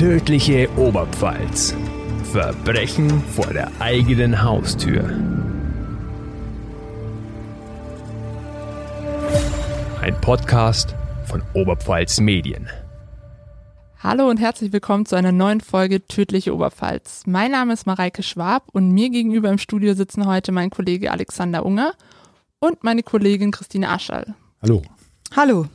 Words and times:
Tödliche 0.00 0.66
Oberpfalz. 0.78 1.76
Verbrechen 2.32 3.22
vor 3.34 3.48
der 3.52 3.70
eigenen 3.80 4.42
Haustür. 4.42 5.04
Ein 10.00 10.18
Podcast 10.22 10.94
von 11.26 11.42
Oberpfalz 11.52 12.18
Medien. 12.18 12.70
Hallo 13.98 14.30
und 14.30 14.38
herzlich 14.38 14.72
willkommen 14.72 15.04
zu 15.04 15.16
einer 15.16 15.32
neuen 15.32 15.60
Folge 15.60 16.06
Tödliche 16.06 16.54
Oberpfalz. 16.54 17.24
Mein 17.26 17.50
Name 17.50 17.74
ist 17.74 17.86
Mareike 17.86 18.22
Schwab 18.22 18.68
und 18.72 18.92
mir 18.92 19.10
gegenüber 19.10 19.50
im 19.50 19.58
Studio 19.58 19.92
sitzen 19.92 20.26
heute 20.26 20.50
mein 20.50 20.70
Kollege 20.70 21.10
Alexander 21.10 21.66
Unger 21.66 21.92
und 22.58 22.82
meine 22.84 23.02
Kollegin 23.02 23.50
Christine 23.50 23.90
Aschall. 23.90 24.34
Hallo. 24.62 24.80
Hallo. 25.36 25.66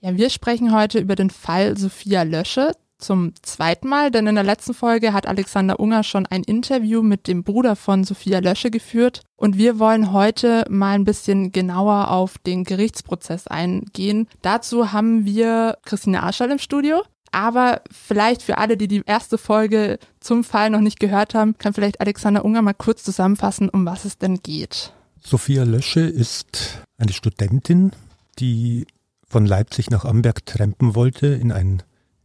Ja, 0.00 0.16
wir 0.16 0.28
sprechen 0.30 0.74
heute 0.74 0.98
über 0.98 1.14
den 1.14 1.30
Fall 1.30 1.78
Sophia 1.78 2.24
Lösche 2.24 2.72
zum 3.04 3.32
zweiten 3.42 3.88
Mal, 3.88 4.10
denn 4.10 4.26
in 4.26 4.34
der 4.34 4.44
letzten 4.44 4.74
Folge 4.74 5.12
hat 5.12 5.26
Alexander 5.26 5.78
Unger 5.78 6.02
schon 6.02 6.26
ein 6.26 6.42
Interview 6.42 7.02
mit 7.02 7.28
dem 7.28 7.44
Bruder 7.44 7.76
von 7.76 8.04
Sophia 8.04 8.38
Lösche 8.38 8.70
geführt 8.70 9.22
und 9.36 9.58
wir 9.58 9.78
wollen 9.78 10.12
heute 10.12 10.64
mal 10.68 10.94
ein 10.94 11.04
bisschen 11.04 11.52
genauer 11.52 12.10
auf 12.10 12.38
den 12.38 12.64
Gerichtsprozess 12.64 13.46
eingehen. 13.46 14.28
Dazu 14.42 14.92
haben 14.92 15.24
wir 15.24 15.78
Christine 15.84 16.22
Aschall 16.22 16.50
im 16.50 16.58
Studio. 16.58 17.02
Aber 17.30 17.82
vielleicht 17.90 18.42
für 18.42 18.58
alle, 18.58 18.76
die 18.76 18.86
die 18.86 19.02
erste 19.04 19.38
Folge 19.38 19.98
zum 20.20 20.44
Fall 20.44 20.70
noch 20.70 20.80
nicht 20.80 21.00
gehört 21.00 21.34
haben, 21.34 21.58
kann 21.58 21.74
vielleicht 21.74 22.00
Alexander 22.00 22.44
Unger 22.44 22.62
mal 22.62 22.74
kurz 22.74 23.02
zusammenfassen, 23.02 23.68
um 23.68 23.84
was 23.84 24.04
es 24.04 24.18
denn 24.18 24.38
geht. 24.40 24.92
Sophia 25.20 25.64
Lösche 25.64 26.00
ist 26.00 26.78
eine 26.96 27.12
Studentin, 27.12 27.90
die 28.38 28.86
von 29.26 29.46
Leipzig 29.46 29.90
nach 29.90 30.04
Amberg 30.04 30.46
trampen 30.46 30.94
wollte, 30.94 31.26
in 31.26 31.50
einen 31.50 31.82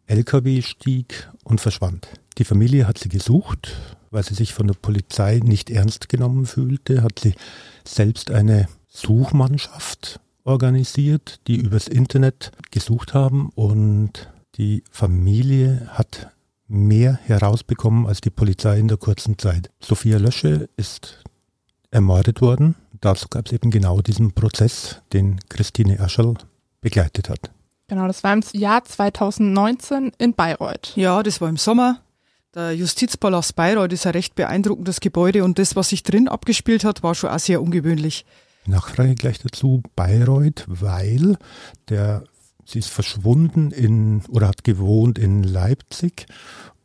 LKW 0.09 0.61
stieg 0.63 1.29
und 1.43 1.61
verschwand. 1.61 2.07
Die 2.39 2.43
Familie 2.43 2.87
hat 2.87 2.97
sie 2.97 3.09
gesucht, 3.09 3.75
weil 4.09 4.23
sie 4.23 4.33
sich 4.33 4.53
von 4.53 4.67
der 4.67 4.73
Polizei 4.73 5.39
nicht 5.43 5.69
ernst 5.69 6.09
genommen 6.09 6.47
fühlte, 6.47 7.03
hat 7.03 7.19
sie 7.19 7.35
selbst 7.83 8.31
eine 8.31 8.67
Suchmannschaft 8.87 10.19
organisiert, 10.43 11.39
die 11.47 11.57
übers 11.57 11.87
Internet 11.87 12.51
gesucht 12.71 13.13
haben 13.13 13.51
und 13.53 14.29
die 14.55 14.83
Familie 14.89 15.87
hat 15.91 16.31
mehr 16.67 17.19
herausbekommen 17.23 18.07
als 18.07 18.19
die 18.19 18.31
Polizei 18.31 18.79
in 18.79 18.87
der 18.87 18.97
kurzen 18.97 19.37
Zeit. 19.37 19.69
Sophia 19.79 20.17
Lösche 20.17 20.69
ist 20.75 21.23
ermordet 21.91 22.41
worden. 22.41 22.75
Dazu 22.99 23.27
gab 23.29 23.45
es 23.45 23.53
eben 23.53 23.69
genau 23.69 24.01
diesen 24.01 24.33
Prozess, 24.33 25.01
den 25.13 25.39
Christine 25.49 25.99
Ascherl 25.99 26.35
begleitet 26.81 27.29
hat. 27.29 27.51
Genau, 27.89 28.05
das 28.05 28.23
war 28.23 28.33
im 28.33 28.43
Jahr 28.53 28.85
2019 28.85 30.11
in 30.19 30.35
Bayreuth. 30.35 30.93
Ja, 30.95 31.23
das 31.23 31.41
war 31.41 31.49
im 31.49 31.57
Sommer. 31.57 31.99
Der 32.53 32.71
Justizpalast 32.73 33.55
Bayreuth 33.55 33.93
ist 33.93 34.05
ein 34.05 34.13
recht 34.13 34.35
beeindruckendes 34.35 34.99
Gebäude 34.99 35.43
und 35.43 35.59
das, 35.59 35.75
was 35.75 35.89
sich 35.89 36.03
drin 36.03 36.27
abgespielt 36.27 36.83
hat, 36.83 37.01
war 37.03 37.15
schon 37.15 37.31
auch 37.31 37.39
sehr 37.39 37.61
ungewöhnlich. 37.61 38.25
Nachfrage 38.67 39.15
gleich 39.15 39.39
dazu, 39.39 39.81
Bayreuth, 39.95 40.65
weil 40.67 41.37
der, 41.89 42.23
sie 42.63 42.79
ist 42.79 42.89
verschwunden 42.89 43.71
in 43.71 44.23
oder 44.29 44.47
hat 44.47 44.63
gewohnt 44.63 45.17
in 45.17 45.41
Leipzig 45.41 46.27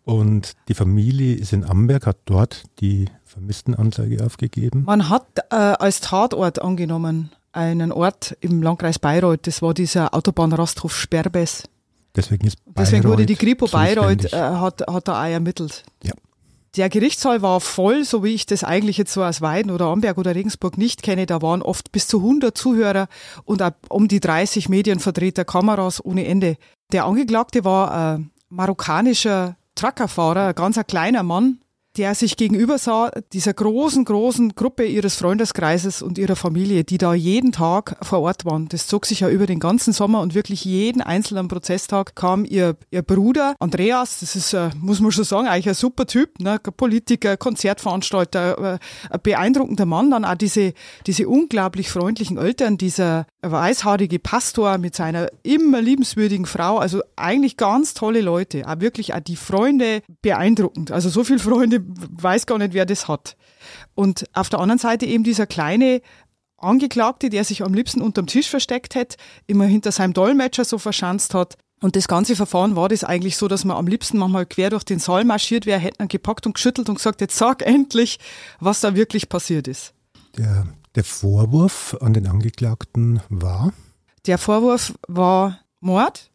und 0.05 0.53
die 0.69 0.75
Familie 0.75 1.35
ist 1.35 1.53
in 1.53 1.65
Amberg, 1.65 2.07
hat 2.07 2.19
dort 2.25 2.65
die 2.81 3.07
Vermisstenanzeige 3.25 4.25
aufgegeben. 4.25 4.85
Man 4.85 5.11
hat 5.11 5.27
äh, 5.51 5.55
als 5.55 6.01
Tatort 6.01 6.63
angenommen 6.63 7.31
einen 7.55 7.93
Ort 7.93 8.37
im 8.41 8.63
Landkreis 8.63 8.99
Bayreuth, 8.99 9.47
das 9.47 9.63
war 9.63 9.75
dieser 9.75 10.15
Autobahnrasthof 10.15 10.97
Sperbes. 10.97 11.65
Deswegen 12.17 12.47
ist 12.47 12.57
Bayreuth 12.65 12.79
Deswegen 12.79 13.05
wurde 13.05 13.27
die 13.27 13.37
Kripo 13.37 13.67
Bayreuth 13.67 14.33
äh, 14.33 14.37
hat, 14.37 14.87
hat 14.87 15.09
da 15.09 15.23
auch 15.23 15.29
ermittelt. 15.29 15.85
Ja. 16.03 16.13
Der 16.77 16.89
Gerichtssaal 16.89 17.41
war 17.41 17.61
voll, 17.61 18.05
so 18.05 18.25
wie 18.25 18.35
ich 18.35 18.47
das 18.47 18.65
eigentlich 18.65 18.99
jetzt 18.99 19.13
so 19.13 19.23
aus 19.23 19.41
Weiden 19.41 19.71
oder 19.71 19.87
Amberg 19.87 20.19
oder 20.19 20.35
Regensburg 20.35 20.77
nicht 20.77 21.03
kenne. 21.03 21.27
Da 21.27 21.41
waren 21.41 21.63
oft 21.63 21.93
bis 21.93 22.09
zu 22.09 22.19
100 22.19 22.57
Zuhörer 22.57 23.07
und 23.45 23.63
auch 23.63 23.71
um 23.89 24.09
die 24.09 24.19
30 24.19 24.69
Medienvertreter, 24.69 25.45
Kameras 25.45 26.05
ohne 26.05 26.27
Ende. 26.27 26.57
Der 26.93 27.05
Angeklagte 27.05 27.65
war 27.65 27.93
ein 27.93 28.31
marokkanischer 28.49 29.57
Truckerfahrer, 29.77 30.49
ein 30.49 30.55
ganz 30.55 30.77
ein 30.77 30.87
kleiner 30.87 31.23
Mann, 31.23 31.59
der 31.97 32.15
sich 32.15 32.37
gegenüber 32.37 32.79
sah, 32.79 33.11
dieser 33.33 33.55
großen, 33.55 34.05
großen 34.05 34.55
Gruppe 34.55 34.85
ihres 34.85 35.15
Freundeskreises 35.17 36.03
und 36.03 36.19
ihrer 36.19 36.37
Familie, 36.37 36.85
die 36.85 36.99
da 36.99 37.15
jeden 37.15 37.53
Tag 37.53 37.97
vor 38.03 38.21
Ort 38.21 38.45
waren. 38.45 38.69
Das 38.69 38.87
zog 38.87 39.07
sich 39.07 39.21
ja 39.21 39.29
über 39.29 39.47
den 39.47 39.61
ganzen 39.61 39.93
Sommer 39.93 40.21
und 40.21 40.35
wirklich 40.35 40.65
jeden 40.65 41.03
einzelnen 41.03 41.49
Prozesstag 41.49 42.17
kam 42.17 42.45
ihr, 42.45 42.77
ihr 42.91 43.03
Bruder 43.03 43.55
Andreas, 43.61 44.21
das 44.21 44.35
ist, 44.35 44.53
äh, 44.53 44.71
muss 44.81 45.01
man 45.01 45.13
schon 45.13 45.25
sagen, 45.25 45.47
eigentlich 45.47 45.69
ein 45.69 45.75
super 45.75 46.07
Typ, 46.07 46.41
ne? 46.41 46.59
Politiker, 46.59 47.37
Konzertveranstalter, 47.37 48.75
äh, 48.75 48.79
ein 49.11 49.21
beeindruckender 49.23 49.87
Mann, 49.87 50.11
dann 50.11 50.25
auch 50.25 50.35
diese, 50.35 50.73
diese 51.07 51.29
unglaublich 51.29 51.91
freundlichen 51.91 52.39
Eltern, 52.39 52.79
dieser 52.79 53.27
weißhaarige 53.43 54.19
Pastor 54.19 54.79
mit 54.79 54.95
seiner 54.95 55.29
immer 55.43 55.81
liebenswürdigen 55.81 56.47
Frau, 56.47 56.79
also 56.79 57.03
eigentlich 57.17 57.57
ganz 57.57 57.95
tolle 57.95 58.21
Leute, 58.21 58.67
auch 58.67 58.81
wirklich 58.81 59.15
auch 59.15 59.21
die 59.21 59.37
Freunde 59.37 60.03
beeindruckend. 60.23 60.91
Also 60.91 61.09
so 61.09 61.25
viele 61.25 61.39
Freunde 61.39 61.84
weiß 61.87 62.47
gar 62.47 62.59
nicht, 62.59 62.75
wer 62.75 62.87
das 62.87 63.09
hat. 63.09 63.37
Und 63.95 64.25
auf 64.33 64.49
der 64.49 64.61
anderen 64.61 64.79
Seite 64.79 65.07
eben 65.07 65.25
dieser 65.25 65.47
kleine 65.47 66.01
Angeklagte, 66.57 67.31
der 67.31 67.45
sich 67.45 67.63
am 67.63 67.75
liebsten 67.75 68.01
unterm 68.01 68.27
Tisch 68.27 68.49
versteckt 68.49 68.95
hat, 68.95 69.17
immer 69.47 69.67
hinter 69.67 69.93
seinem 69.93 70.13
Dolmetscher 70.13 70.65
so 70.65 70.79
verschanzt 70.79 71.35
hat. 71.35 71.57
Und 71.81 71.97
das 71.97 72.09
ganze 72.09 72.37
Verfahren 72.37 72.77
war 72.77 72.89
das 72.89 73.05
eigentlich 73.05 73.37
so, 73.37 73.49
dass 73.49 73.65
man 73.65 73.77
am 73.77 73.87
liebsten 73.87 74.17
manchmal 74.17 74.47
quer 74.47 74.71
durch 74.71 74.85
den 74.85 74.99
Saal 74.99 75.25
marschiert 75.25 75.67
wäre, 75.67 75.79
hätten 75.81 76.03
ihn 76.03 76.09
gepackt 76.09 76.47
und 76.47 76.55
geschüttelt 76.55 76.89
und 76.89 76.95
gesagt, 76.95 77.21
jetzt 77.21 77.37
sag 77.37 77.63
endlich, 77.63 78.19
was 78.61 78.81
da 78.81 78.95
wirklich 78.95 79.29
passiert 79.29 79.69
ist. 79.69 79.93
Der, 80.39 80.67
der 80.95 81.05
Vorwurf 81.05 81.97
an 82.01 82.15
den 82.15 82.27
Angeklagten 82.27 83.21
war, 83.29 83.73
Der 84.27 84.39
Vorwurf 84.39 84.95
war 85.07 85.61
Mord. 85.81 86.31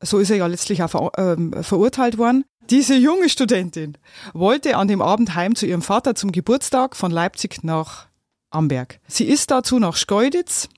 So 0.00 0.18
ist 0.18 0.30
er 0.30 0.36
ja 0.36 0.46
letztlich 0.46 0.82
auch 0.82 0.90
ver 0.90 1.10
ähm, 1.16 1.54
verurteilt 1.62 2.18
worden. 2.18 2.44
Diese 2.70 2.94
junge 2.94 3.28
Studentin 3.28 3.98
wollte 4.32 4.76
an 4.76 4.88
dem 4.88 5.02
Abend 5.02 5.34
heim 5.34 5.54
zu 5.54 5.66
ihrem 5.66 5.82
Vater 5.82 6.14
zum 6.14 6.32
Geburtstag 6.32 6.96
von 6.96 7.10
Leipzig 7.10 7.62
nach 7.62 8.06
Amberg. 8.50 9.00
Sie 9.06 9.24
ist 9.24 9.50
dazu 9.50 9.78
nach 9.78 9.96
Schkeuditz 9.96 10.68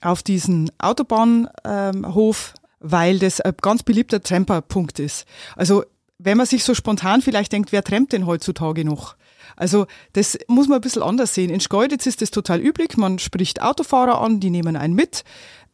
auf 0.00 0.22
diesen 0.22 0.72
Autobahnhof, 0.78 2.54
weil 2.80 3.18
das 3.18 3.40
ein 3.40 3.54
ganz 3.60 3.82
beliebter 3.82 4.22
Tramperpunkt 4.22 4.98
ist. 4.98 5.24
Also 5.54 5.84
wenn 6.18 6.36
man 6.36 6.46
sich 6.46 6.64
so 6.64 6.74
spontan 6.74 7.22
vielleicht 7.22 7.52
denkt, 7.52 7.72
wer 7.72 7.84
trampt 7.84 8.12
denn 8.12 8.26
heutzutage 8.26 8.84
noch? 8.84 9.16
Also 9.56 9.86
das 10.12 10.38
muss 10.48 10.68
man 10.68 10.78
ein 10.78 10.80
bisschen 10.80 11.02
anders 11.02 11.34
sehen. 11.34 11.50
In 11.50 11.60
Schkeuditz 11.60 12.06
ist 12.06 12.22
das 12.22 12.30
total 12.30 12.60
üblich. 12.60 12.96
Man 12.96 13.18
spricht 13.18 13.62
Autofahrer 13.62 14.20
an, 14.20 14.40
die 14.40 14.50
nehmen 14.50 14.76
einen 14.76 14.94
mit. 14.94 15.24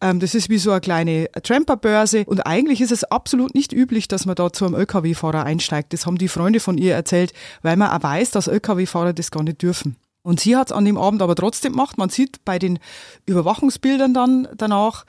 Ähm, 0.00 0.20
Das 0.20 0.34
ist 0.34 0.48
wie 0.48 0.59
so 0.59 0.70
eine 0.70 0.81
kleine 0.81 1.28
Tramperbörse. 1.42 2.25
Und 2.26 2.47
eigentlich 2.47 2.81
ist 2.81 2.92
es 2.92 3.04
absolut 3.04 3.54
nicht 3.54 3.72
üblich, 3.72 4.09
dass 4.09 4.26
man 4.26 4.34
da 4.34 4.53
zu 4.53 4.66
einem 4.66 4.75
LKW-Fahrer 4.75 5.44
einsteigt. 5.44 5.92
Das 5.92 6.06
haben 6.06 6.19
die 6.19 6.28
Freunde 6.28 6.60
von 6.60 6.78
ihr 6.78 6.94
erzählt, 6.94 7.32
weil 7.62 7.76
man 7.76 7.91
auch 7.91 8.03
weiß, 8.03 8.31
dass 8.31 8.48
LKW-Fahrer 8.48 9.12
das 9.12 9.31
gar 9.31 9.42
nicht 9.42 9.62
dürfen. 9.62 9.97
Und 10.22 10.41
sie 10.41 10.56
hat 10.56 10.69
es 10.69 10.72
an 10.72 10.84
dem 10.84 10.98
Abend 10.98 11.22
aber 11.22 11.37
trotzdem 11.37 11.72
gemacht. 11.72 11.98
Man 11.98 12.08
sieht 12.08 12.44
bei 12.44 12.58
den 12.58 12.81
Überwachungsbildern 13.26 14.12
dann 14.12 14.48
danach, 14.56 15.04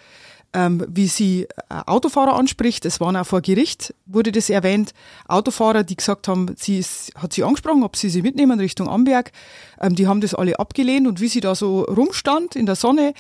ähm, 0.58 0.84
wie 0.90 1.08
sie 1.08 1.44
äh, 1.44 1.48
Autofahrer 1.86 2.34
anspricht. 2.34 2.84
Es 2.86 3.00
waren 3.00 3.16
auch 3.16 3.28
vor 3.28 3.42
Gericht, 3.42 3.94
wurde 4.08 4.32
das 4.32 4.50
erwähnt. 4.50 4.96
Autofahrer, 5.28 5.84
die 5.84 5.96
gesagt 5.96 6.28
haben, 6.28 6.48
sie 6.58 6.80
ist, 6.80 7.12
hat 7.16 7.32
sie 7.34 7.44
angesprochen, 7.44 7.84
ob 7.84 7.96
sie 7.96 8.10
sie 8.10 8.24
mitnehmen 8.24 8.60
Richtung 8.60 8.90
Amberg. 8.90 9.32
Ähm, 9.80 9.94
die 9.96 10.08
haben 10.08 10.20
das 10.20 10.34
alle 10.34 10.58
abgelehnt 10.60 11.06
und 11.06 11.22
wie 11.22 11.28
sie 11.28 11.42
da 11.42 11.54
so 11.54 11.82
rumstand 11.84 12.56
in 12.56 12.66
der 12.66 12.76
Sonne, 12.76 13.14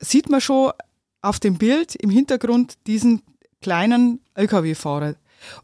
sieht 0.00 0.30
man 0.30 0.40
schon 0.40 0.72
auf 1.20 1.38
dem 1.38 1.58
Bild 1.58 1.96
im 1.96 2.08
Hintergrund 2.08 2.78
diesen 2.86 3.20
kleinen 3.60 4.20
LKW-Fahrer. 4.34 5.16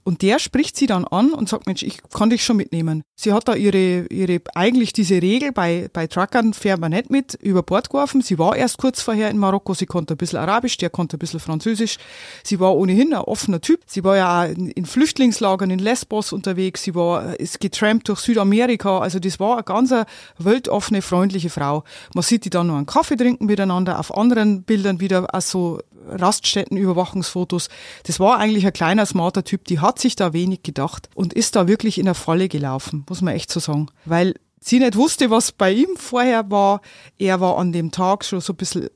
Und 0.04 0.22
der 0.22 0.38
spricht 0.38 0.76
sie 0.76 0.86
dann 0.86 1.04
an 1.04 1.32
und 1.32 1.48
sagt, 1.48 1.66
Mensch, 1.66 1.82
ich 1.82 1.98
kann 2.10 2.30
dich 2.30 2.44
schon 2.44 2.56
mitnehmen. 2.56 3.02
Sie 3.14 3.32
hat 3.32 3.48
da 3.48 3.54
ihre, 3.54 4.06
ihre, 4.06 4.40
eigentlich 4.54 4.92
diese 4.92 5.20
Regel, 5.22 5.52
bei, 5.52 5.88
bei 5.92 6.06
Truckern 6.06 6.54
fährt 6.54 6.80
man 6.80 6.92
nicht 6.92 7.10
mit, 7.10 7.34
über 7.34 7.62
Bord 7.62 7.90
geworfen. 7.90 8.20
Sie 8.22 8.38
war 8.38 8.56
erst 8.56 8.78
kurz 8.78 9.00
vorher 9.00 9.30
in 9.30 9.38
Marokko, 9.38 9.74
sie 9.74 9.86
konnte 9.86 10.14
ein 10.14 10.16
bisschen 10.16 10.38
Arabisch, 10.38 10.76
der 10.76 10.90
konnte 10.90 11.16
ein 11.16 11.18
bisschen 11.18 11.40
Französisch. 11.40 11.98
Sie 12.42 12.60
war 12.60 12.76
ohnehin 12.76 13.14
ein 13.14 13.20
offener 13.20 13.60
Typ. 13.60 13.80
Sie 13.86 14.04
war 14.04 14.16
ja 14.16 14.42
auch 14.42 14.48
in, 14.48 14.70
in 14.70 14.86
Flüchtlingslagern 14.86 15.70
in 15.70 15.78
Lesbos 15.78 16.32
unterwegs, 16.32 16.82
sie 16.82 16.94
war, 16.94 17.38
ist 17.38 17.60
getrampt 17.60 18.08
durch 18.08 18.20
Südamerika. 18.20 18.98
Also 18.98 19.18
das 19.18 19.40
war 19.40 19.54
eine 19.54 19.64
ganz 19.64 19.94
weltoffene, 20.38 21.02
freundliche 21.02 21.50
Frau. 21.50 21.84
Man 22.14 22.22
sieht 22.22 22.44
die 22.44 22.50
dann 22.50 22.66
noch 22.66 22.76
einen 22.76 22.86
Kaffee 22.86 23.16
trinken 23.16 23.46
miteinander, 23.46 23.98
auf 23.98 24.16
anderen 24.16 24.62
Bildern 24.62 25.00
wieder 25.00 25.26
auch 25.32 25.40
so 25.40 25.80
Raststätten-Überwachungsfotos. 26.06 27.68
Das 28.04 28.20
war 28.20 28.38
eigentlich 28.38 28.66
ein 28.66 28.72
kleiner, 28.72 29.06
smarter 29.06 29.44
Typ, 29.44 29.64
die 29.64 29.80
hat 29.80 29.98
sich 29.98 30.16
da 30.16 30.32
wenig 30.32 30.62
gedacht 30.62 31.08
und 31.14 31.32
ist 31.32 31.56
da 31.56 31.68
wirklich 31.68 31.98
in 31.98 32.04
der 32.04 32.14
Falle 32.14 32.48
gelaufen, 32.48 33.04
muss 33.08 33.22
man 33.22 33.34
echt 33.34 33.50
so 33.50 33.60
sagen. 33.60 33.88
Weil 34.04 34.34
sie 34.60 34.78
nicht 34.78 34.96
wusste, 34.96 35.30
was 35.30 35.52
bei 35.52 35.72
ihm 35.72 35.96
vorher 35.96 36.50
war. 36.50 36.80
Er 37.18 37.40
war 37.40 37.58
an 37.58 37.72
dem 37.72 37.90
Tag 37.90 38.24
schon 38.24 38.40
so 38.40 38.52
ein 38.52 38.56
bisschen 38.56 38.88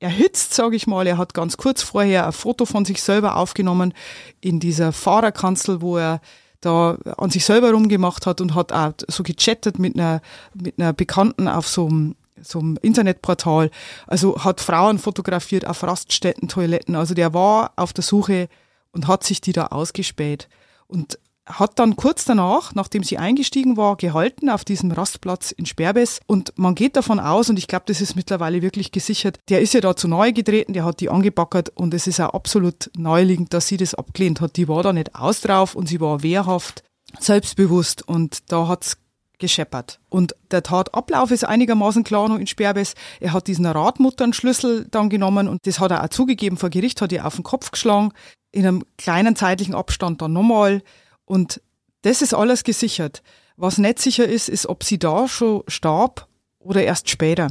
erhitzt, 0.00 0.54
sage 0.54 0.76
ich 0.76 0.86
mal. 0.86 1.06
Er 1.06 1.18
hat 1.18 1.34
ganz 1.34 1.56
kurz 1.56 1.82
vorher 1.82 2.26
ein 2.26 2.32
Foto 2.32 2.64
von 2.64 2.84
sich 2.84 3.02
selber 3.02 3.36
aufgenommen 3.36 3.94
in 4.40 4.58
dieser 4.58 4.92
Fahrerkanzel, 4.92 5.82
wo 5.82 5.98
er 5.98 6.20
da 6.60 6.98
an 7.16 7.30
sich 7.30 7.44
selber 7.44 7.72
rumgemacht 7.72 8.26
hat 8.26 8.40
und 8.40 8.54
hat 8.54 8.72
auch 8.72 8.92
so 9.08 9.22
gechattet 9.22 9.78
mit 9.78 9.94
einer, 9.94 10.20
mit 10.54 10.78
einer 10.78 10.92
Bekannten 10.92 11.48
auf 11.48 11.66
so 11.66 11.86
einem, 11.86 12.16
so 12.42 12.58
einem 12.58 12.78
Internetportal. 12.82 13.70
Also 14.06 14.42
hat 14.44 14.60
Frauen 14.60 14.98
fotografiert 14.98 15.66
auf 15.66 15.82
Raststätten, 15.82 16.48
Toiletten. 16.48 16.94
Also 16.94 17.14
der 17.14 17.34
war 17.34 17.72
auf 17.76 17.92
der 17.92 18.04
Suche 18.04 18.48
und 18.92 19.08
hat 19.08 19.24
sich 19.24 19.40
die 19.40 19.52
da 19.52 19.66
ausgespäht. 19.66 20.48
Und 20.86 21.18
hat 21.58 21.78
dann 21.78 21.96
kurz 21.96 22.24
danach, 22.24 22.74
nachdem 22.74 23.02
sie 23.02 23.18
eingestiegen 23.18 23.76
war, 23.76 23.96
gehalten 23.96 24.50
auf 24.50 24.64
diesem 24.64 24.92
Rastplatz 24.92 25.50
in 25.50 25.66
Sperbes. 25.66 26.20
Und 26.26 26.52
man 26.56 26.74
geht 26.74 26.96
davon 26.96 27.18
aus, 27.18 27.50
und 27.50 27.58
ich 27.58 27.66
glaube, 27.66 27.84
das 27.86 28.00
ist 28.00 28.16
mittlerweile 28.16 28.62
wirklich 28.62 28.92
gesichert, 28.92 29.38
der 29.48 29.60
ist 29.60 29.74
ja 29.74 29.80
da 29.80 29.96
zu 29.96 30.08
neu 30.08 30.32
getreten, 30.32 30.72
der 30.72 30.84
hat 30.84 31.00
die 31.00 31.10
angebackert 31.10 31.70
und 31.70 31.94
es 31.94 32.06
ist 32.06 32.20
auch 32.20 32.34
absolut 32.34 32.90
neuliegend, 32.96 33.52
dass 33.52 33.68
sie 33.68 33.76
das 33.76 33.94
abgelehnt 33.94 34.40
hat. 34.40 34.56
Die 34.56 34.68
war 34.68 34.82
da 34.82 34.92
nicht 34.92 35.14
aus 35.14 35.40
drauf 35.40 35.74
und 35.74 35.88
sie 35.88 36.00
war 36.00 36.22
wehrhaft, 36.22 36.82
selbstbewusst 37.18 38.06
und 38.06 38.50
da 38.52 38.68
hat's 38.68 38.96
gescheppert. 39.40 39.98
Und 40.08 40.36
der 40.50 40.62
Tatablauf 40.62 41.30
ist 41.30 41.44
einigermaßen 41.44 42.04
klar 42.04 42.28
noch 42.28 42.38
in 42.38 42.46
Sperbes. 42.46 42.94
Er 43.18 43.32
hat 43.32 43.48
diesen 43.48 43.66
Radmutternschlüssel 43.66 44.86
dann 44.90 45.10
genommen 45.10 45.48
und 45.48 45.66
das 45.66 45.80
hat 45.80 45.90
er 45.90 46.04
auch 46.04 46.08
zugegeben 46.08 46.56
vor 46.56 46.70
Gericht, 46.70 47.02
hat 47.02 47.12
er 47.12 47.26
auf 47.26 47.34
den 47.34 47.44
Kopf 47.44 47.72
geschlagen, 47.72 48.12
in 48.52 48.66
einem 48.66 48.84
kleinen 48.98 49.36
zeitlichen 49.36 49.74
Abstand 49.74 50.22
dann 50.22 50.32
nochmal. 50.32 50.82
Und 51.24 51.60
das 52.02 52.22
ist 52.22 52.34
alles 52.34 52.64
gesichert. 52.64 53.22
Was 53.56 53.78
nicht 53.78 53.98
sicher 53.98 54.26
ist, 54.26 54.48
ist, 54.48 54.66
ob 54.66 54.84
sie 54.84 54.98
da 54.98 55.28
schon 55.28 55.62
starb 55.66 56.28
oder 56.58 56.82
erst 56.82 57.10
später. 57.10 57.48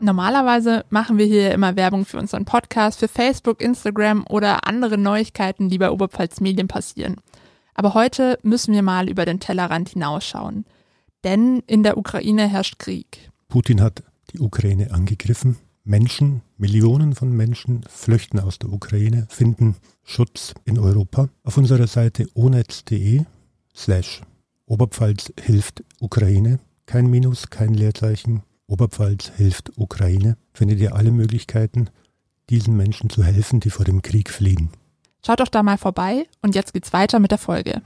Normalerweise 0.00 0.84
machen 0.90 1.18
wir 1.18 1.26
hier 1.26 1.52
immer 1.52 1.76
Werbung 1.76 2.04
für 2.04 2.18
unseren 2.18 2.44
Podcast, 2.44 3.00
für 3.00 3.08
Facebook, 3.08 3.60
Instagram 3.60 4.24
oder 4.28 4.66
andere 4.66 4.96
Neuigkeiten, 4.96 5.68
die 5.68 5.78
bei 5.78 5.90
Oberpfalz 5.90 6.40
Medien 6.40 6.68
passieren. 6.68 7.16
Aber 7.74 7.94
heute 7.94 8.38
müssen 8.42 8.74
wir 8.74 8.82
mal 8.82 9.08
über 9.08 9.24
den 9.24 9.40
Tellerrand 9.40 9.90
hinausschauen. 9.90 10.64
Denn 11.24 11.62
in 11.66 11.82
der 11.82 11.98
Ukraine 11.98 12.48
herrscht 12.48 12.78
Krieg. 12.78 13.30
Putin 13.48 13.80
hat 13.80 14.02
die 14.32 14.40
Ukraine 14.40 14.92
angegriffen 14.92 15.56
Menschen, 15.88 16.42
Millionen 16.58 17.14
von 17.14 17.34
Menschen 17.34 17.82
flüchten 17.88 18.38
aus 18.40 18.58
der 18.58 18.70
Ukraine, 18.70 19.26
finden 19.30 19.74
Schutz 20.04 20.52
in 20.66 20.78
Europa. 20.78 21.30
Auf 21.44 21.56
unserer 21.56 21.86
Seite 21.86 22.26
onetz.de 22.34 23.24
slash 23.74 24.20
Oberpfalz 24.66 25.32
hilft 25.40 25.82
Ukraine, 25.98 26.60
kein 26.84 27.08
Minus, 27.08 27.48
kein 27.48 27.72
Leerzeichen, 27.72 28.42
Oberpfalz 28.68 29.32
hilft 29.36 29.72
Ukraine, 29.76 30.36
findet 30.52 30.78
ihr 30.78 30.94
alle 30.94 31.10
Möglichkeiten, 31.10 31.88
diesen 32.50 32.76
Menschen 32.76 33.10
zu 33.10 33.24
helfen, 33.24 33.60
die 33.60 33.70
vor 33.70 33.84
dem 33.84 34.02
Krieg 34.02 34.30
fliehen. 34.30 34.70
Schaut 35.26 35.40
doch 35.40 35.48
da 35.48 35.62
mal 35.62 35.78
vorbei 35.78 36.26
und 36.42 36.54
jetzt 36.54 36.74
geht's 36.74 36.92
weiter 36.92 37.18
mit 37.18 37.30
der 37.30 37.38
Folge. 37.38 37.82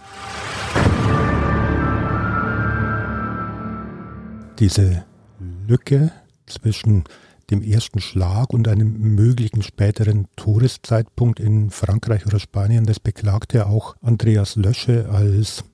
Diese 4.59 5.05
Lücke 5.67 6.13
zwischen 6.47 7.05
dem 7.51 7.63
ersten 7.63 8.01
Schlag 8.01 8.53
und 8.53 8.69
einem 8.69 9.15
möglichen 9.15 9.63
späteren 9.63 10.27
Todeszeitpunkt 10.37 11.41
in 11.41 11.71
Frankreich 11.71 12.27
oder 12.27 12.39
Spanien, 12.39 12.87
das 12.87 13.01
beklagte 13.01 13.67
auch 13.67 13.97
Andreas 14.01 14.57
Lösche 14.57 15.09
als 15.11 15.65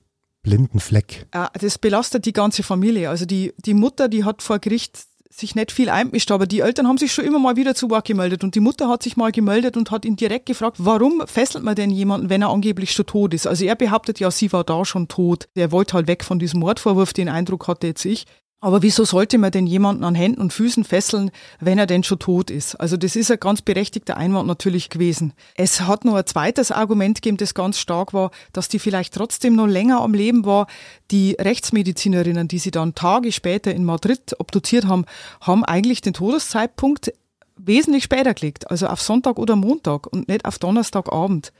blinden 0.49 0.79
Fleck. 0.79 1.27
Das 1.31 1.77
belastet 1.77 2.25
die 2.25 2.33
ganze 2.33 2.63
Familie. 2.63 3.09
Also 3.09 3.25
die, 3.25 3.53
die 3.57 3.75
Mutter, 3.75 4.07
die 4.07 4.23
hat 4.23 4.41
vor 4.41 4.57
Gericht 4.57 5.05
sich 5.29 5.53
nicht 5.53 5.71
viel 5.71 5.89
einmischt, 5.89 6.31
aber 6.31 6.47
die 6.47 6.61
Eltern 6.61 6.87
haben 6.87 6.97
sich 6.97 7.13
schon 7.13 7.23
immer 7.23 7.37
mal 7.37 7.55
wieder 7.55 7.75
zu 7.75 7.89
Wort 7.91 8.05
gemeldet 8.05 8.43
und 8.43 8.55
die 8.55 8.59
Mutter 8.59 8.89
hat 8.89 9.03
sich 9.03 9.15
mal 9.15 9.31
gemeldet 9.31 9.77
und 9.77 9.91
hat 9.91 10.03
ihn 10.03 10.15
direkt 10.15 10.47
gefragt, 10.47 10.77
warum 10.79 11.21
fesselt 11.27 11.63
man 11.63 11.75
denn 11.75 11.91
jemanden, 11.91 12.29
wenn 12.29 12.41
er 12.41 12.49
angeblich 12.49 12.91
schon 12.91 13.05
tot 13.05 13.33
ist? 13.35 13.45
Also 13.45 13.63
er 13.63 13.75
behauptet 13.75 14.19
ja, 14.19 14.31
sie 14.31 14.51
war 14.51 14.63
da 14.63 14.83
schon 14.85 15.07
tot. 15.07 15.47
Er 15.53 15.71
wollte 15.71 15.93
halt 15.93 16.07
weg 16.07 16.23
von 16.23 16.39
diesem 16.39 16.59
Mordvorwurf, 16.61 17.13
den 17.13 17.29
Eindruck 17.29 17.67
hatte 17.67 17.87
jetzt 17.87 18.03
ich. 18.05 18.25
Aber 18.61 18.81
wieso 18.81 19.05
sollte 19.05 19.37
man 19.37 19.51
denn 19.51 19.67
jemanden 19.67 20.03
an 20.03 20.15
Händen 20.15 20.41
und 20.41 20.51
Füßen 20.51 20.83
fesseln, 20.83 21.31
wenn 21.61 21.77
er 21.77 21.85
denn 21.85 22.03
schon 22.03 22.19
tot 22.19 22.51
ist? 22.51 22.75
Also 22.75 22.97
das 22.97 23.15
ist 23.15 23.31
ein 23.31 23.39
ganz 23.39 23.61
berechtigter 23.61 24.17
Einwand 24.17 24.47
natürlich 24.47 24.89
gewesen. 24.89 25.31
Es 25.55 25.81
hat 25.81 26.03
noch 26.03 26.15
ein 26.15 26.25
zweites 26.25 26.69
Argument 26.69 27.15
gegeben, 27.15 27.37
das 27.37 27.53
ganz 27.53 27.79
stark 27.79 28.13
war, 28.13 28.31
dass 28.51 28.67
die 28.67 28.79
vielleicht 28.79 29.13
trotzdem 29.13 29.55
noch 29.55 29.67
länger 29.67 30.01
am 30.01 30.13
Leben 30.13 30.45
war. 30.45 30.67
Die 31.09 31.37
Rechtsmedizinerinnen, 31.39 32.49
die 32.49 32.59
sie 32.59 32.71
dann 32.71 32.95
Tage 32.95 33.31
später 33.31 33.73
in 33.73 33.85
Madrid 33.85 34.35
obduziert 34.39 34.87
haben, 34.87 35.05
haben 35.39 35.63
eigentlich 35.63 36.01
den 36.01 36.13
Todeszeitpunkt 36.13 37.13
wesentlich 37.55 38.03
später 38.03 38.33
gelegt, 38.33 38.69
also 38.69 38.87
auf 38.87 39.01
Sonntag 39.01 39.39
oder 39.39 39.55
Montag 39.55 40.05
und 40.07 40.27
nicht 40.27 40.43
auf 40.43 40.59
Donnerstagabend. 40.59 41.53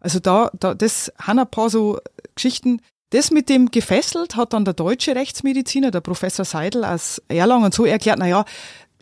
Also 0.00 0.18
da, 0.18 0.50
da 0.58 0.74
das 0.74 1.12
haben 1.18 1.38
ein 1.38 1.50
paar 1.50 1.70
so 1.70 1.98
Geschichten, 2.34 2.80
das 3.10 3.30
mit 3.30 3.48
dem 3.48 3.70
gefesselt 3.70 4.36
hat 4.36 4.52
dann 4.52 4.64
der 4.64 4.74
deutsche 4.74 5.14
Rechtsmediziner, 5.14 5.90
der 5.90 6.00
Professor 6.00 6.44
Seidel 6.44 6.84
aus 6.84 7.20
Erlangen 7.28 7.72
so 7.72 7.84
erklärt, 7.84 8.18
na 8.18 8.26
ja, 8.26 8.44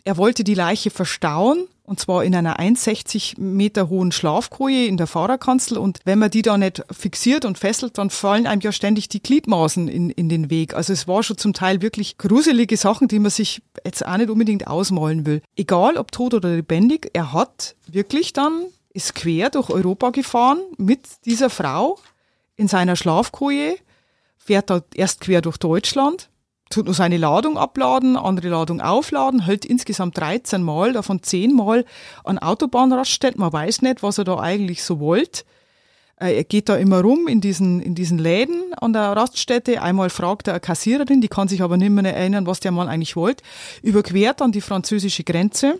er 0.03 0.17
wollte 0.17 0.43
die 0.43 0.55
Leiche 0.55 0.89
verstauen 0.89 1.67
und 1.89 1.99
zwar 1.99 2.23
in 2.23 2.35
einer 2.35 2.59
1,60 2.59 3.39
Meter 3.39 3.89
hohen 3.89 4.11
Schlafkoje 4.11 4.85
in 4.85 4.97
der 4.97 5.07
Fahrerkanzel. 5.07 5.79
Und 5.79 6.01
wenn 6.05 6.19
man 6.19 6.29
die 6.29 6.43
da 6.43 6.55
nicht 6.55 6.83
fixiert 6.91 7.45
und 7.45 7.57
fesselt, 7.57 7.97
dann 7.97 8.11
fallen 8.11 8.45
einem 8.45 8.61
ja 8.61 8.71
ständig 8.71 9.09
die 9.09 9.23
Gliedmaßen 9.23 9.87
in, 9.87 10.11
in 10.11 10.29
den 10.29 10.51
Weg. 10.51 10.75
Also 10.75 10.93
es 10.93 11.07
war 11.07 11.23
schon 11.23 11.39
zum 11.39 11.53
Teil 11.53 11.81
wirklich 11.81 12.19
gruselige 12.19 12.77
Sachen, 12.77 13.07
die 13.07 13.17
man 13.17 13.31
sich 13.31 13.63
jetzt 13.83 14.05
auch 14.05 14.17
nicht 14.17 14.29
unbedingt 14.29 14.67
ausmalen 14.67 15.25
will. 15.25 15.41
Egal 15.55 15.97
ob 15.97 16.11
tot 16.11 16.35
oder 16.35 16.49
lebendig, 16.49 17.09
er 17.13 17.33
hat 17.33 17.75
wirklich 17.87 18.33
dann, 18.33 18.65
ist 18.93 19.15
quer 19.15 19.49
durch 19.49 19.71
Europa 19.71 20.11
gefahren 20.11 20.59
mit 20.77 21.01
dieser 21.25 21.49
Frau 21.49 21.97
in 22.55 22.67
seiner 22.67 22.97
Schlafkoje 22.97 23.77
fährt 24.49 24.71
da 24.71 24.81
erst 24.95 25.21
quer 25.21 25.41
durch 25.41 25.57
Deutschland, 25.57 26.31
tut 26.71 26.85
nur 26.85 26.95
seine 26.95 27.17
Ladung 27.17 27.55
abladen, 27.55 28.17
andere 28.17 28.49
Ladung 28.49 28.81
aufladen, 28.81 29.45
hält 29.45 29.63
insgesamt 29.63 30.17
13 30.17 30.63
Mal, 30.63 30.93
davon 30.93 31.21
10 31.21 31.53
Mal 31.53 31.85
an 32.23 32.39
Autobahnraststätten. 32.39 33.39
Man 33.39 33.53
weiß 33.53 33.83
nicht, 33.83 34.01
was 34.01 34.17
er 34.17 34.23
da 34.23 34.39
eigentlich 34.39 34.83
so 34.83 34.99
wollte. 34.99 35.43
Äh, 36.19 36.37
er 36.37 36.43
geht 36.45 36.67
da 36.67 36.77
immer 36.77 37.01
rum 37.01 37.27
in 37.27 37.41
diesen, 37.41 37.79
in 37.79 37.93
diesen 37.93 38.17
Läden 38.17 38.73
an 38.73 38.91
der 38.91 39.15
Raststätte. 39.15 39.83
Einmal 39.83 40.09
fragt 40.09 40.47
er 40.47 40.55
eine 40.55 40.61
Kassiererin, 40.61 41.21
die 41.21 41.27
kann 41.27 41.47
sich 41.47 41.61
aber 41.61 41.77
nicht 41.77 41.91
mehr 41.91 42.15
erinnern, 42.15 42.47
was 42.47 42.59
der 42.59 42.71
Mann 42.71 42.87
eigentlich 42.87 43.15
wollte. 43.15 43.43
Überquert 43.83 44.41
dann 44.41 44.51
die 44.51 44.61
französische 44.61 45.23
Grenze 45.23 45.79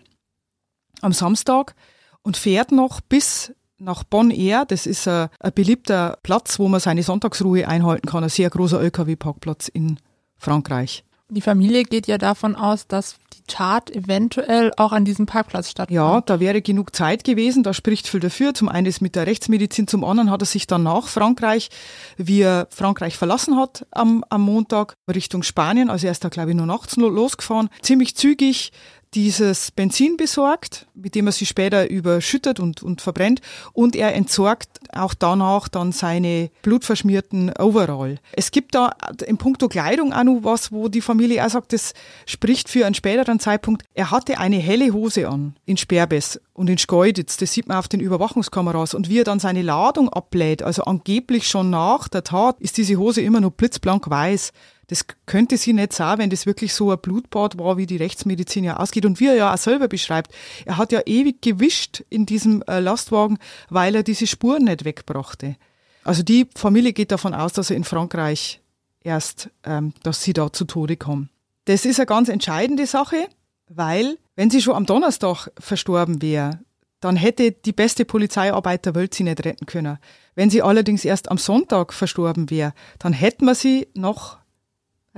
am 1.02 1.14
Samstag 1.14 1.74
und 2.22 2.38
fährt 2.38 2.72
noch 2.72 3.02
bis 3.02 3.52
nach 3.80 4.04
Bonn 4.04 4.32
Air. 4.32 4.66
Das 4.66 4.86
ist 4.86 5.08
ein, 5.08 5.30
ein, 5.40 5.54
beliebter 5.54 6.18
Platz, 6.24 6.60
wo 6.60 6.68
man 6.68 6.80
seine 6.80 7.04
Sonntagsruhe 7.04 7.68
einhalten 7.68 8.08
kann. 8.08 8.24
Ein 8.24 8.30
sehr 8.30 8.50
großer 8.50 8.82
LKW-Parkplatz 8.82 9.68
in 9.68 9.98
Frankreich. 10.38 11.04
Die 11.32 11.42
Familie 11.42 11.84
geht 11.84 12.08
ja 12.08 12.18
davon 12.18 12.56
aus, 12.56 12.88
dass 12.88 13.18
die 13.34 13.44
Tat 13.46 13.92
eventuell 13.92 14.72
auch 14.78 14.92
an 14.92 15.06
diesem 15.06 15.28
Parkplatz 15.28 15.70
stattfand. 15.70 15.96
Ja, 15.96 16.22
da 16.22 16.40
wäre 16.40 16.64
genug 16.64 16.96
Zeit 16.96 17.24
gewesen. 17.24 17.62
Da 17.62 17.76
spricht 17.76 18.08
viel 18.08 18.20
dafür. 18.20 18.56
Zum 18.56 18.68
einen 18.68 18.88
ist 18.88 19.00
mit 19.00 19.16
der 19.16 19.28
Rechtsmedizin, 19.28 19.88
zum 19.88 20.04
anderen 20.04 20.32
hat 20.32 20.42
er 20.42 20.48
sich 20.48 20.66
dann 20.66 20.82
nach 20.82 21.08
Frankreich, 21.08 21.70
wie 22.18 22.42
er 22.42 22.68
Frankreich 22.72 23.16
verlassen 23.16 23.58
hat 23.58 23.86
am, 23.92 24.26
am 24.30 24.42
Montag, 24.42 24.96
Richtung 25.08 25.44
Spanien. 25.44 25.92
Also 25.92 26.08
er 26.08 26.14
ist 26.14 26.24
da, 26.24 26.30
glaube 26.30 26.50
ich, 26.50 26.58
nur 26.58 26.66
nachts 26.66 26.96
losgefahren. 26.96 27.70
Ziemlich 27.84 28.16
zügig 28.16 28.72
dieses 29.14 29.72
Benzin 29.72 30.18
besorgt, 30.18 30.86
mit 30.94 31.16
dem 31.16 31.28
er 31.28 31.32
sie 31.32 31.46
später 31.46 31.90
überschüttet 31.90 32.60
und, 32.60 32.84
und 32.84 33.02
verbrennt. 33.02 33.42
Und 33.74 33.96
er 33.96 34.14
entsorgt 34.14 34.80
auch 34.94 35.14
danach 35.14 35.68
dann 35.68 35.92
seine 35.92 36.52
blutverschmierten 36.62 37.52
Overall. 37.58 38.20
Es 38.34 38.52
gibt 38.52 38.76
da 38.76 38.92
im 39.26 39.38
Punkto 39.38 39.68
Kleidung 39.68 40.14
auch 40.14 40.24
noch 40.24 40.40
was, 40.44 40.72
wo 40.72 40.90
die 40.90 41.02
Familie 41.02 41.46
auch 41.46 41.50
sagt, 41.50 41.74
das 41.74 41.94
spricht 42.26 42.70
für 42.70 42.86
einen 42.86 42.96
späteren 42.96 43.40
Zeitpunkt. 43.40 43.84
Er 43.94 44.12
hatte 44.12 44.38
eine 44.38 44.58
helle 44.58 44.94
Hose 44.94 45.28
an 45.28 45.56
in 45.66 45.78
Sperbes 45.78 46.40
und 46.54 46.70
in 46.70 46.78
Schkeuditz. 46.78 47.38
Das 47.38 47.54
sieht 47.54 47.68
man 47.68 47.78
auf 47.78 47.88
den 47.88 48.02
Überwachungskameras. 48.02 48.94
Und 48.94 49.10
wie 49.10 49.20
er 49.20 49.24
dann 49.24 49.40
seine 49.40 49.64
Ladung 49.64 50.10
ablädt, 50.10 50.62
also 50.62 50.84
angeblich 50.84 51.48
schon 51.48 51.70
nach 51.70 52.08
der 52.08 52.24
Tat, 52.24 52.60
ist 52.60 52.78
diese 52.78 52.98
Hose 52.98 53.22
immer 53.22 53.40
noch 53.42 53.52
blitzblank 53.52 54.10
weiß. 54.10 54.52
Das 54.90 55.06
könnte 55.28 55.58
sie 55.58 55.74
nicht 55.74 55.94
sein, 55.94 56.18
wenn 56.18 56.32
das 56.32 56.48
wirklich 56.48 56.74
so 56.74 56.92
ein 56.92 56.98
Blutbad 57.00 57.60
war, 57.60 57.78
wie 57.78 57.86
die 57.86 57.98
Rechtsmedizin 57.98 58.64
ja 58.64 58.78
ausgeht. 58.78 59.06
Und 59.06 59.20
wie 59.20 59.28
er 59.28 59.36
ja 59.36 59.54
auch 59.54 59.58
selber 59.58 59.88
beschreibt, 59.88 60.34
er 60.66 60.78
hat 60.78 60.92
ja 60.92 61.02
ewig 61.06 61.44
gewischt 61.44 62.04
in 62.10 62.26
diesem 62.26 62.64
äh, 62.64 62.80
Lastwagen, 62.80 63.38
weil 63.70 63.94
er 63.94 64.02
diese 64.02 64.26
Spuren 64.26 64.64
nicht 64.64 64.86
wegbrachte. 64.86 65.58
Also 66.04 66.24
die 66.24 66.48
Familie 66.56 66.94
geht 66.94 67.12
davon 67.12 67.36
aus, 67.36 67.54
dass 67.54 67.70
er 67.70 67.76
in 67.76 67.84
Frankreich 67.84 68.62
erst, 69.02 69.52
ähm, 69.64 69.94
dass 70.02 70.24
sie 70.24 70.34
da 70.34 70.52
zu 70.52 70.66
Tode 70.66 70.98
kommen. 70.98 71.30
Das 71.66 71.86
ist 71.86 72.00
eine 72.00 72.08
ganz 72.08 72.28
entscheidende 72.28 72.88
Sache, 72.88 73.28
weil 73.68 74.18
wenn 74.36 74.50
sie 74.50 74.62
schon 74.62 74.76
am 74.76 74.88
Donnerstag 74.88 75.50
verstorben 75.60 76.20
wäre, 76.24 76.60
dann 77.00 77.16
hätte 77.16 77.52
die 77.52 77.74
beste 77.74 78.06
Polizeiarbeit 78.06 78.88
der 78.88 78.96
Welt 78.96 79.14
sie 79.14 79.24
nicht 79.24 79.46
retten 79.46 79.68
können. 79.68 80.00
Wenn 80.34 80.50
sie 80.50 80.64
allerdings 80.64 81.06
erst 81.06 81.30
am 81.30 81.38
Sonntag 81.38 81.94
verstorben 81.94 82.50
wäre, 82.50 82.74
dann 82.98 83.14
hätte 83.14 83.46
man 83.46 83.54
sie 83.54 83.88
noch 83.94 84.40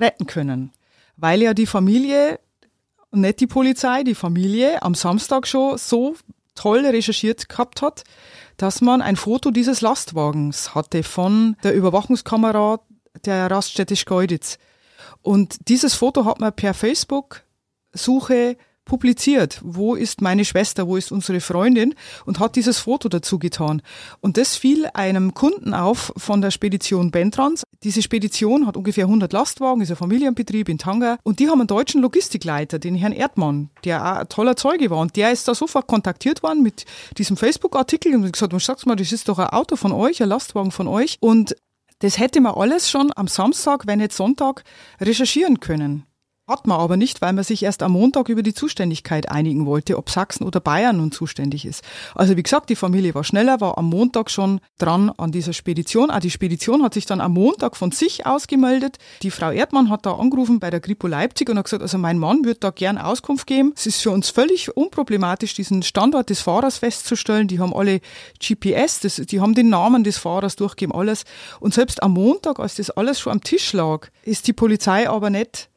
retten 0.02 0.26
können. 0.28 0.72
weil 1.18 1.42
ja 1.42 1.54
die 1.54 1.68
Familie, 1.68 2.40
nicht 3.12 3.40
die 3.40 3.48
Polizei, 3.48 4.04
die 4.04 4.16
Familie 4.16 4.82
am 4.82 4.96
Samstag 4.96 5.48
schon 5.48 5.78
so 5.78 6.16
toll 6.56 6.86
recherchiert 6.86 7.48
gehabt 7.48 7.82
hat, 7.82 8.04
dass 8.58 8.82
man 8.82 9.02
ein 9.02 9.16
Foto 9.16 9.52
dieses 9.52 9.82
Lastwagens 9.82 10.76
hatte 10.76 11.04
von 11.04 11.56
der 11.64 11.74
Überwachungskamera 11.74 12.80
der 13.26 13.50
Raststätte 13.52 13.96
Schkeuditz. 13.96 14.58
Und 15.22 15.70
dieses 15.70 15.94
Foto 15.94 16.26
hat 16.26 16.40
man 16.40 16.54
per 16.54 16.74
Facebook-Suche 16.74 18.58
publiziert, 18.92 19.62
wo 19.64 19.96
ist 19.96 20.20
meine 20.20 20.44
Schwester, 20.44 20.86
wo 20.86 20.98
ist 20.98 21.14
unsere 21.14 21.40
Freundin 21.40 21.96
und 22.26 22.40
hat 22.40 22.58
dieses 22.58 22.78
Foto 22.78 23.08
dazu 23.08 23.40
getan. 23.40 23.82
Und 24.20 24.36
das 24.36 24.58
fiel 24.58 24.86
einem 24.94 25.34
Kunden 25.34 25.74
auf 25.74 26.12
von 26.18 26.42
der 26.42 26.52
Spedition 26.52 27.10
Bentrans. 27.10 27.64
Diese 27.84 28.02
Spedition 28.02 28.68
hat 28.68 28.76
ungefähr 28.76 29.06
100 29.06 29.32
Lastwagen, 29.32 29.82
ist 29.82 29.92
ein 29.92 29.96
Familienbetrieb 29.96 30.68
in 30.68 30.78
Tanga 30.78 31.18
und 31.24 31.40
die 31.40 31.48
haben 31.48 31.62
einen 31.62 31.68
deutschen 31.68 32.02
Logistikleiter, 32.02 32.80
den 32.80 32.96
Herrn 32.96 33.14
Erdmann, 33.14 33.70
der 33.86 34.04
auch 34.04 34.18
ein 34.18 34.28
toller 34.28 34.58
Zeuge 34.58 34.90
war 34.90 34.98
und 34.98 35.16
der 35.16 35.32
ist 35.32 35.48
da 35.48 35.56
sofort 35.56 35.88
kontaktiert 35.88 36.44
worden 36.44 36.62
mit 36.62 36.84
diesem 37.18 37.38
Facebook-Artikel 37.38 38.14
und 38.14 38.30
gesagt, 38.30 38.54
sag's 38.62 38.86
mal, 38.86 38.98
das 38.98 39.14
ist 39.14 39.30
doch 39.30 39.40
ein 39.40 39.48
Auto 39.48 39.78
von 39.78 39.94
euch, 39.94 40.22
ein 40.22 40.28
Lastwagen 40.28 40.72
von 40.72 40.90
euch 40.90 41.16
und 41.22 41.56
das 42.00 42.20
hätte 42.20 42.42
man 42.42 42.56
alles 42.56 42.92
schon 42.92 43.10
am 43.16 43.30
Samstag, 43.30 43.88
wenn 43.88 44.00
nicht 44.00 44.12
Sonntag, 44.12 44.66
recherchieren 45.00 45.62
können. 45.62 46.06
Hat 46.52 46.68
man 46.68 46.82
aber 46.82 46.98
nicht, 46.98 47.22
weil 47.22 47.32
man 47.32 47.46
sich 47.46 47.64
erst 47.64 47.82
am 47.82 47.94
Montag 47.94 48.28
über 48.28 48.44
die 48.44 48.54
Zuständigkeit 48.54 49.32
einigen 49.32 49.66
wollte, 49.66 49.98
ob 49.98 50.10
Sachsen 50.10 50.44
oder 50.44 50.60
Bayern 50.60 50.98
nun 50.98 51.14
zuständig 51.14 51.66
ist. 51.66 51.82
Also 52.14 52.36
wie 52.36 52.44
gesagt, 52.44 52.70
die 52.70 52.76
Familie 52.76 53.16
war 53.16 53.24
schneller, 53.24 53.62
war 53.62 53.78
am 53.78 53.86
Montag 53.86 54.30
schon 54.30 54.60
dran 54.78 55.14
an 55.16 55.32
dieser 55.32 55.54
Spedition. 55.54 56.12
Auch 56.12 56.20
die 56.20 56.30
Spedition 56.30 56.84
hat 56.84 56.94
sich 56.94 57.06
dann 57.06 57.22
am 57.22 57.32
Montag 57.32 57.78
von 57.78 57.94
sich 57.94 58.26
aus 58.26 58.48
gemeldet. 58.48 58.98
Die 59.22 59.32
Frau 59.32 59.50
Erdmann 59.50 59.90
hat 59.90 60.06
da 60.06 60.12
angerufen 60.16 60.60
bei 60.60 60.70
der 60.70 60.82
Kripo 60.82 61.08
Leipzig 61.08 61.50
und 61.50 61.58
hat 61.58 61.64
gesagt, 61.64 61.84
also 61.84 61.98
mein 61.98 62.20
Mann 62.20 62.44
wird 62.44 62.66
da 62.66 62.72
gern 62.72 62.98
Auskunft 62.98 63.48
geben. 63.48 63.72
Es 63.78 63.86
ist 63.86 64.02
für 64.02 64.12
uns 64.12 64.30
völlig 64.30 64.76
unproblematisch, 64.76 65.54
diesen 65.54 65.84
Standort 65.84 66.30
des 66.30 66.42
Fahrers 66.42 66.80
festzustellen. 66.80 67.48
Die 67.48 67.60
haben 67.60 67.74
alle 67.74 68.02
GPS, 68.46 69.00
das, 69.00 69.16
die 69.16 69.40
haben 69.40 69.56
den 69.56 69.70
Namen 69.70 70.04
des 70.04 70.18
Fahrers 70.18 70.58
durchgegeben, 70.58 70.94
alles. 70.94 71.24
Und 71.62 71.74
selbst 71.74 72.04
am 72.04 72.12
Montag, 72.12 72.60
als 72.60 72.76
das 72.76 72.90
alles 72.90 73.22
schon 73.22 73.32
am 73.32 73.42
Tisch 73.42 73.72
lag, 73.72 74.10
ist 74.24 74.48
die 74.48 74.54
Polizei 74.54 75.10
aber 75.10 75.30
nicht 75.30 75.71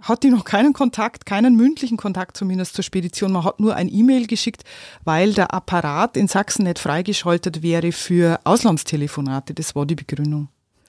hat 0.00 0.22
die 0.22 0.30
noch 0.30 0.44
keinen 0.44 0.72
Kontakt, 0.72 1.26
keinen 1.26 1.56
mündlichen 1.56 1.96
Kontakt 1.96 2.36
zumindest 2.36 2.74
zur 2.74 2.84
Spedition. 2.84 3.32
Man 3.32 3.44
hat 3.44 3.60
nur 3.60 3.74
ein 3.74 3.88
E-Mail 3.92 4.26
geschickt, 4.26 4.64
weil 5.04 5.32
der 5.32 5.54
Apparat 5.54 6.16
in 6.16 6.28
Sachsen 6.28 6.64
nicht 6.64 6.78
freigeschaltet 6.78 7.62
wäre 7.62 7.92
für 7.92 8.40
Auslandstelefonate. 8.44 9.54
Das 9.54 9.74
war 9.74 9.86
die 9.86 9.94
Begründung. 9.94 10.48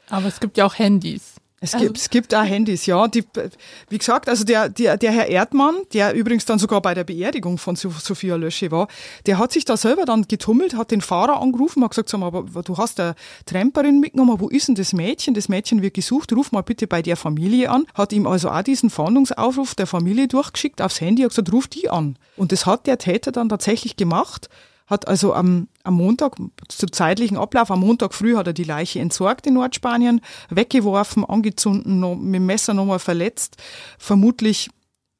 Aber 0.09 0.27
es 0.27 0.39
gibt 0.39 0.57
ja 0.57 0.65
auch 0.65 0.77
Handys. 0.77 1.35
Es 1.59 1.71
gibt, 1.71 1.81
also. 1.81 1.93
es 1.95 2.09
gibt 2.11 2.35
auch 2.35 2.43
Handys, 2.43 2.85
ja. 2.85 3.07
Die, 3.07 3.23
wie 3.89 3.97
gesagt, 3.97 4.29
also 4.29 4.43
der, 4.43 4.69
der, 4.69 4.95
der 4.95 5.11
Herr 5.11 5.27
Erdmann, 5.27 5.75
der 5.91 6.13
übrigens 6.13 6.45
dann 6.45 6.59
sogar 6.59 6.83
bei 6.83 6.93
der 6.93 7.03
Beerdigung 7.03 7.57
von 7.57 7.75
Sophia 7.75 8.35
Lösche 8.35 8.69
war, 8.69 8.87
der 9.25 9.39
hat 9.39 9.51
sich 9.53 9.65
da 9.65 9.75
selber 9.75 10.05
dann 10.05 10.27
getummelt, 10.27 10.75
hat 10.75 10.91
den 10.91 11.01
Fahrer 11.01 11.41
angerufen, 11.41 11.83
hat 11.83 11.91
gesagt, 11.91 12.09
sag 12.09 12.19
mal, 12.19 12.27
aber 12.27 12.61
du 12.61 12.77
hast 12.77 12.99
eine 12.99 13.15
Tramperin 13.47 13.99
mitgenommen, 13.99 14.39
wo 14.39 14.49
ist 14.49 14.67
denn 14.67 14.75
das 14.75 14.93
Mädchen? 14.93 15.33
Das 15.33 15.49
Mädchen 15.49 15.81
wird 15.81 15.95
gesucht, 15.95 16.31
ruf 16.31 16.51
mal 16.51 16.61
bitte 16.61 16.85
bei 16.85 17.01
der 17.01 17.17
Familie 17.17 17.71
an. 17.71 17.87
Hat 17.95 18.13
ihm 18.13 18.27
also 18.27 18.51
auch 18.51 18.61
diesen 18.61 18.91
Fahndungsaufruf 18.91 19.73
der 19.73 19.87
Familie 19.87 20.27
durchgeschickt 20.27 20.79
aufs 20.79 21.01
Handy, 21.01 21.23
hat 21.23 21.29
gesagt, 21.29 21.51
ruf 21.51 21.67
die 21.67 21.89
an. 21.89 22.19
Und 22.35 22.51
das 22.51 22.67
hat 22.67 22.85
der 22.85 22.99
Täter 22.99 23.31
dann 23.31 23.49
tatsächlich 23.49 23.95
gemacht 23.95 24.47
hat 24.87 25.07
also 25.07 25.33
am, 25.33 25.67
am 25.83 25.95
Montag, 25.95 26.37
zum 26.69 26.91
zeitlichen 26.91 27.37
Ablauf, 27.37 27.69
am 27.69 27.81
Montag 27.81 28.13
früh 28.13 28.35
hat 28.35 28.47
er 28.47 28.53
die 28.53 28.63
Leiche 28.63 28.99
entsorgt 28.99 29.45
in 29.45 29.53
Nordspanien, 29.55 30.21
weggeworfen, 30.49 31.25
angezündet, 31.25 31.85
mit 31.85 32.35
dem 32.35 32.45
Messer 32.45 32.73
nochmal 32.73 32.99
verletzt, 32.99 33.57
vermutlich 33.97 34.69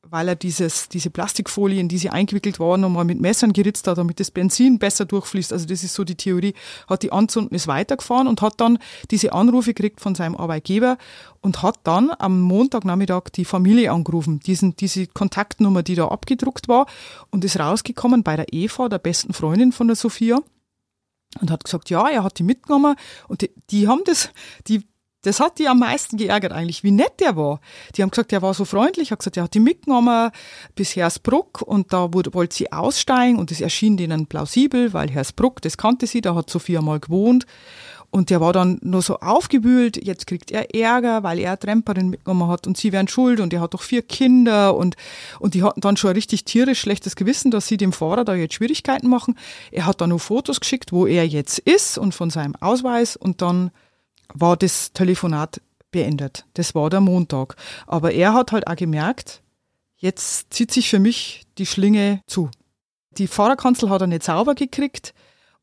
weil 0.10 0.28
er 0.28 0.36
dieses, 0.36 0.90
diese 0.90 1.10
Plastikfolie, 1.10 1.80
in 1.80 1.90
die 1.90 1.98
sie 1.98 2.10
eingewickelt 2.10 2.60
war, 2.60 2.78
nochmal 2.78 3.06
mit 3.06 3.20
Messern 3.20 3.54
geritzt 3.54 3.88
hat, 3.88 3.98
damit 3.98 4.20
das 4.20 4.32
Benzin 4.32 4.80
besser 4.80 5.06
durchfließt. 5.06 5.54
Also 5.54 5.66
das 5.66 5.84
ist 5.84 5.94
so 5.94 6.04
die 6.04 6.16
Theorie. 6.16 6.54
Hat 6.88 7.04
die 7.04 7.12
anzünden, 7.12 7.56
ist 7.56 7.68
weitergefahren 7.68 8.28
und 8.28 8.42
hat 8.42 8.60
dann 8.60 8.80
diese 9.12 9.34
Anrufe 9.34 9.74
gekriegt 9.74 10.02
von 10.02 10.16
seinem 10.16 10.36
Arbeitgeber 10.36 10.98
und 11.42 11.64
hat 11.64 11.80
dann 11.84 12.12
am 12.18 12.42
Montagnachmittag 12.42 13.30
die 13.36 13.46
Familie 13.46 13.92
angerufen, 13.92 14.40
diesen, 14.40 14.76
diese 14.76 15.08
Kontaktnummer, 15.08 15.84
die 15.84 15.96
da 15.96 16.08
abgedruckt 16.08 16.68
war 16.68 16.88
und 17.30 17.46
ist 17.46 17.60
rausgekommen 17.60 18.24
bei 18.24 18.36
der 18.36 18.54
Eva, 18.54 18.90
der 18.90 19.00
besten 19.00 19.34
Freundin 19.34 19.72
von 19.72 19.88
der 19.88 19.96
Sophia 19.96 20.40
und 21.42 21.52
hat 21.52 21.64
gesagt, 21.64 21.90
ja, 21.90 22.08
er 22.08 22.24
hat 22.24 22.40
die 22.40 22.44
mitgenommen 22.44 22.96
und 23.28 23.42
die, 23.42 23.52
die 23.70 23.88
haben 23.88 24.02
das, 24.06 24.30
die 24.68 24.88
das 25.24 25.39
hat 25.39 25.59
die 25.59 25.67
am 25.67 25.79
meisten 25.79 26.17
geärgert 26.17 26.51
eigentlich, 26.51 26.83
wie 26.83 26.91
nett 26.91 27.19
der 27.19 27.36
war. 27.36 27.59
Die 27.95 28.01
haben 28.01 28.12
gesagt, 28.12 28.31
der 28.31 28.41
war 28.41 28.53
so 28.53 28.65
freundlich, 28.65 29.12
hat 29.12 29.19
gesagt, 29.19 29.38
er 29.38 29.43
hat 29.43 29.53
die 29.53 29.59
mitgenommen 29.59 30.31
bis 30.75 30.95
Hersbruck 30.95 31.62
und 31.62 31.91
da 31.91 32.13
wollte 32.13 32.55
sie 32.55 32.71
aussteigen 32.71 33.38
und 33.38 33.51
es 33.51 33.62
erschien 33.62 33.97
denen 33.97 34.27
plausibel, 34.27 34.93
weil 34.93 35.09
Hersbruck, 35.09 35.62
das 35.62 35.77
kannte 35.77 36.07
sie, 36.07 36.21
da 36.21 36.36
hat 36.36 36.50
Sophia 36.50 36.81
mal 36.81 37.00
gewohnt. 37.00 37.45
Und 38.09 38.29
der 38.29 38.39
war 38.39 38.53
dann 38.53 38.79
nur 38.81 39.01
so 39.01 39.17
aufgewühlt, 39.17 40.01
jetzt 40.01 40.27
kriegt 40.27 40.50
er 40.50 40.74
Ärger, 40.74 41.24
weil 41.24 41.39
er 41.39 41.50
eine 41.50 41.59
Tramperin 41.59 42.09
mitgenommen 42.09 42.47
hat 42.47 42.65
und 42.65 42.77
sie 42.77 42.93
wären 42.93 43.09
schuld 43.09 43.41
und 43.41 43.51
er 43.51 43.59
hat 43.59 43.74
doch 43.74 43.81
vier 43.81 44.01
Kinder 44.01 44.77
und, 44.77 44.95
und 45.39 45.55
die 45.55 45.63
hatten 45.63 45.81
dann 45.81 45.97
schon 45.97 46.12
ein 46.12 46.15
richtig 46.15 46.45
tierisch 46.45 46.79
schlechtes 46.79 47.17
Gewissen, 47.17 47.51
dass 47.51 47.67
sie 47.67 47.75
dem 47.75 47.91
Fahrer 47.91 48.24
da 48.24 48.33
jetzt 48.33 48.53
Schwierigkeiten 48.53 49.09
machen. 49.09 49.38
Er 49.71 49.86
hat 49.86 50.00
dann 50.00 50.09
nur 50.09 50.19
Fotos 50.21 50.62
geschickt, 50.62 50.93
wo 50.93 51.05
er 51.05 51.27
jetzt 51.27 51.59
ist 51.59 51.97
und 51.97 52.15
von 52.15 52.29
seinem 52.29 52.55
Ausweis 52.55 53.17
und 53.17 53.41
dann 53.41 53.71
war 54.34 54.57
das 54.57 54.93
Telefonat 54.93 55.62
beendet. 55.91 56.46
Das 56.53 56.75
war 56.75 56.89
der 56.89 57.01
Montag. 57.01 57.55
Aber 57.86 58.12
er 58.12 58.34
hat 58.34 58.51
halt 58.51 58.67
auch 58.67 58.75
gemerkt, 58.75 59.41
jetzt 59.98 60.53
zieht 60.53 60.72
sich 60.72 60.89
für 60.89 61.00
mich 61.00 61.46
die 61.57 61.65
Schlinge 61.65 62.22
zu. 62.27 62.50
Die 63.12 63.27
Fahrerkanzel 63.27 63.89
hat 63.89 64.01
er 64.01 64.07
nicht 64.07 64.24
sauber 64.24 64.55
gekriegt 64.55 65.13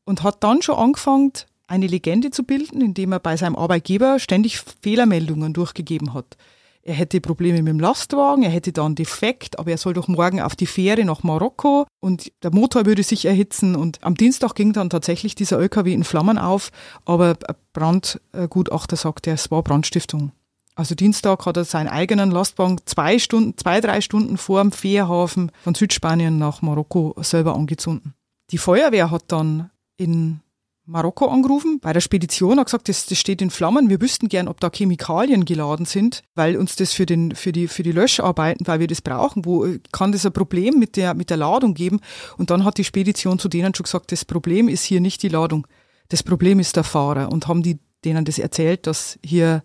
und 0.03 0.23
hat 0.23 0.43
dann 0.43 0.61
schon 0.61 0.75
angefangen, 0.75 1.31
eine 1.67 1.87
Legende 1.87 2.31
zu 2.31 2.43
bilden, 2.43 2.81
indem 2.81 3.11
er 3.11 3.19
bei 3.19 3.37
seinem 3.37 3.55
Arbeitgeber 3.55 4.19
ständig 4.19 4.59
Fehlermeldungen 4.81 5.53
durchgegeben 5.53 6.13
hat 6.13 6.37
er 6.85 6.93
hätte 6.93 7.19
Probleme 7.19 7.63
mit 7.63 7.71
dem 7.71 7.79
Lastwagen, 7.79 8.43
er 8.43 8.51
hätte 8.51 8.71
dann 8.71 8.93
defekt, 8.93 9.57
aber 9.57 9.71
er 9.71 9.77
soll 9.77 9.93
doch 9.93 10.07
morgen 10.07 10.39
auf 10.39 10.55
die 10.55 10.67
Fähre 10.67 11.03
nach 11.03 11.23
Marokko 11.23 11.87
und 11.99 12.31
der 12.43 12.53
Motor 12.53 12.85
würde 12.85 13.01
sich 13.01 13.25
erhitzen. 13.25 13.75
Und 13.75 14.03
am 14.03 14.13
Dienstag 14.13 14.53
ging 14.53 14.71
dann 14.71 14.91
tatsächlich 14.91 15.33
dieser 15.33 15.59
LKW 15.59 15.93
in 15.93 16.03
Flammen 16.03 16.37
auf, 16.37 16.71
aber 17.03 17.37
ein 17.47 17.55
Brandgutachter 17.73 18.95
sagt, 18.95 19.25
es 19.25 19.49
war 19.49 19.63
Brandstiftung. 19.63 20.31
Also 20.75 20.93
Dienstag 20.93 21.45
hat 21.47 21.57
er 21.57 21.65
seinen 21.65 21.87
eigenen 21.87 22.29
Lastwagen 22.29 22.79
zwei 22.85 23.17
Stunden, 23.17 23.57
zwei, 23.57 23.81
drei 23.81 24.01
Stunden 24.01 24.37
vor 24.37 24.61
dem 24.61 24.71
Fährhafen 24.71 25.51
von 25.63 25.73
Südspanien 25.73 26.37
nach 26.37 26.61
Marokko 26.61 27.15
selber 27.21 27.55
angezündet. 27.55 28.13
Die 28.51 28.57
Feuerwehr 28.59 29.09
hat 29.09 29.23
dann 29.29 29.71
in 29.97 30.41
Marokko 30.87 31.27
angerufen, 31.27 31.79
bei 31.81 31.93
der 31.93 32.01
Spedition, 32.01 32.59
hat 32.59 32.67
gesagt, 32.67 32.89
das, 32.89 33.07
das 33.07 33.17
steht 33.17 33.41
in 33.41 33.49
Flammen, 33.49 33.89
wir 33.89 34.01
wüssten 34.01 34.29
gern, 34.29 34.47
ob 34.47 34.59
da 34.59 34.69
Chemikalien 34.69 35.43
geladen 35.43 35.85
sind, 35.85 36.21
weil 36.35 36.57
uns 36.57 36.75
das 36.75 36.93
für, 36.93 37.07
den, 37.07 37.33
für, 37.33 37.51
die, 37.51 37.67
für 37.67 37.81
die 37.81 37.91
Löscharbeiten, 37.91 38.67
weil 38.67 38.79
wir 38.79 38.87
das 38.87 39.01
brauchen, 39.01 39.45
wo 39.45 39.67
kann 39.91 40.11
das 40.11 40.25
ein 40.25 40.33
Problem 40.33 40.77
mit 40.77 40.95
der, 40.95 41.15
mit 41.15 41.31
der 41.31 41.37
Ladung 41.37 41.73
geben? 41.73 42.01
Und 42.37 42.51
dann 42.51 42.63
hat 42.63 42.77
die 42.77 42.83
Spedition 42.83 43.39
zu 43.39 43.49
denen 43.49 43.73
schon 43.73 43.85
gesagt, 43.85 44.11
das 44.11 44.25
Problem 44.25 44.67
ist 44.67 44.83
hier 44.83 45.01
nicht 45.01 45.23
die 45.23 45.29
Ladung, 45.29 45.65
das 46.09 46.21
Problem 46.21 46.59
ist 46.59 46.75
der 46.75 46.83
Fahrer 46.83 47.31
und 47.31 47.47
haben 47.47 47.63
die 47.63 47.79
denen 48.03 48.23
das 48.23 48.37
erzählt, 48.37 48.85
dass 48.85 49.17
hier 49.25 49.63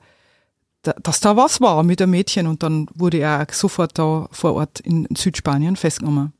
dass 0.83 1.21
da 1.21 1.37
was 1.37 1.61
war 1.61 1.83
mit 1.83 2.00
dem 2.00 2.11
Mädchen 2.11 2.47
und 2.47 2.62
dann 2.62 2.87
wurde 2.95 3.19
er 3.19 3.47
sofort 3.53 3.99
da 3.99 4.29
vor 4.33 4.55
Ort 4.55 4.81
in 4.81 5.07
Südspanien 5.15 5.77
festgenommen. 5.77 6.33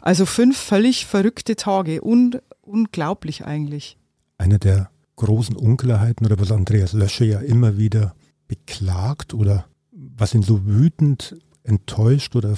Also 0.00 0.24
fünf 0.24 0.56
völlig 0.56 1.04
verrückte 1.04 1.56
Tage, 1.56 2.00
un 2.00 2.36
unglaublich 2.66 3.44
eigentlich. 3.44 3.98
Eine 4.38 4.58
der 4.58 4.90
großen 5.16 5.56
Unklarheiten 5.56 6.26
oder 6.26 6.38
was 6.38 6.52
Andreas 6.52 6.92
Lösche 6.92 7.24
ja 7.24 7.40
immer 7.40 7.78
wieder 7.78 8.14
beklagt 8.48 9.34
oder 9.34 9.66
was 9.92 10.34
ihn 10.34 10.42
so 10.42 10.66
wütend, 10.66 11.36
enttäuscht 11.64 12.36
oder 12.36 12.54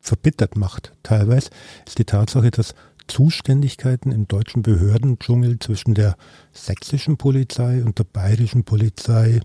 verbittert 0.00 0.56
macht 0.56 0.92
teilweise, 1.02 1.50
ist 1.86 1.98
die 1.98 2.04
Tatsache, 2.04 2.50
dass 2.50 2.74
Zuständigkeiten 3.06 4.12
im 4.12 4.28
deutschen 4.28 4.62
Behördendschungel 4.62 5.58
zwischen 5.58 5.94
der 5.94 6.16
sächsischen 6.52 7.16
Polizei 7.16 7.84
und 7.84 7.98
der 7.98 8.04
bayerischen 8.04 8.64
Polizei 8.64 9.40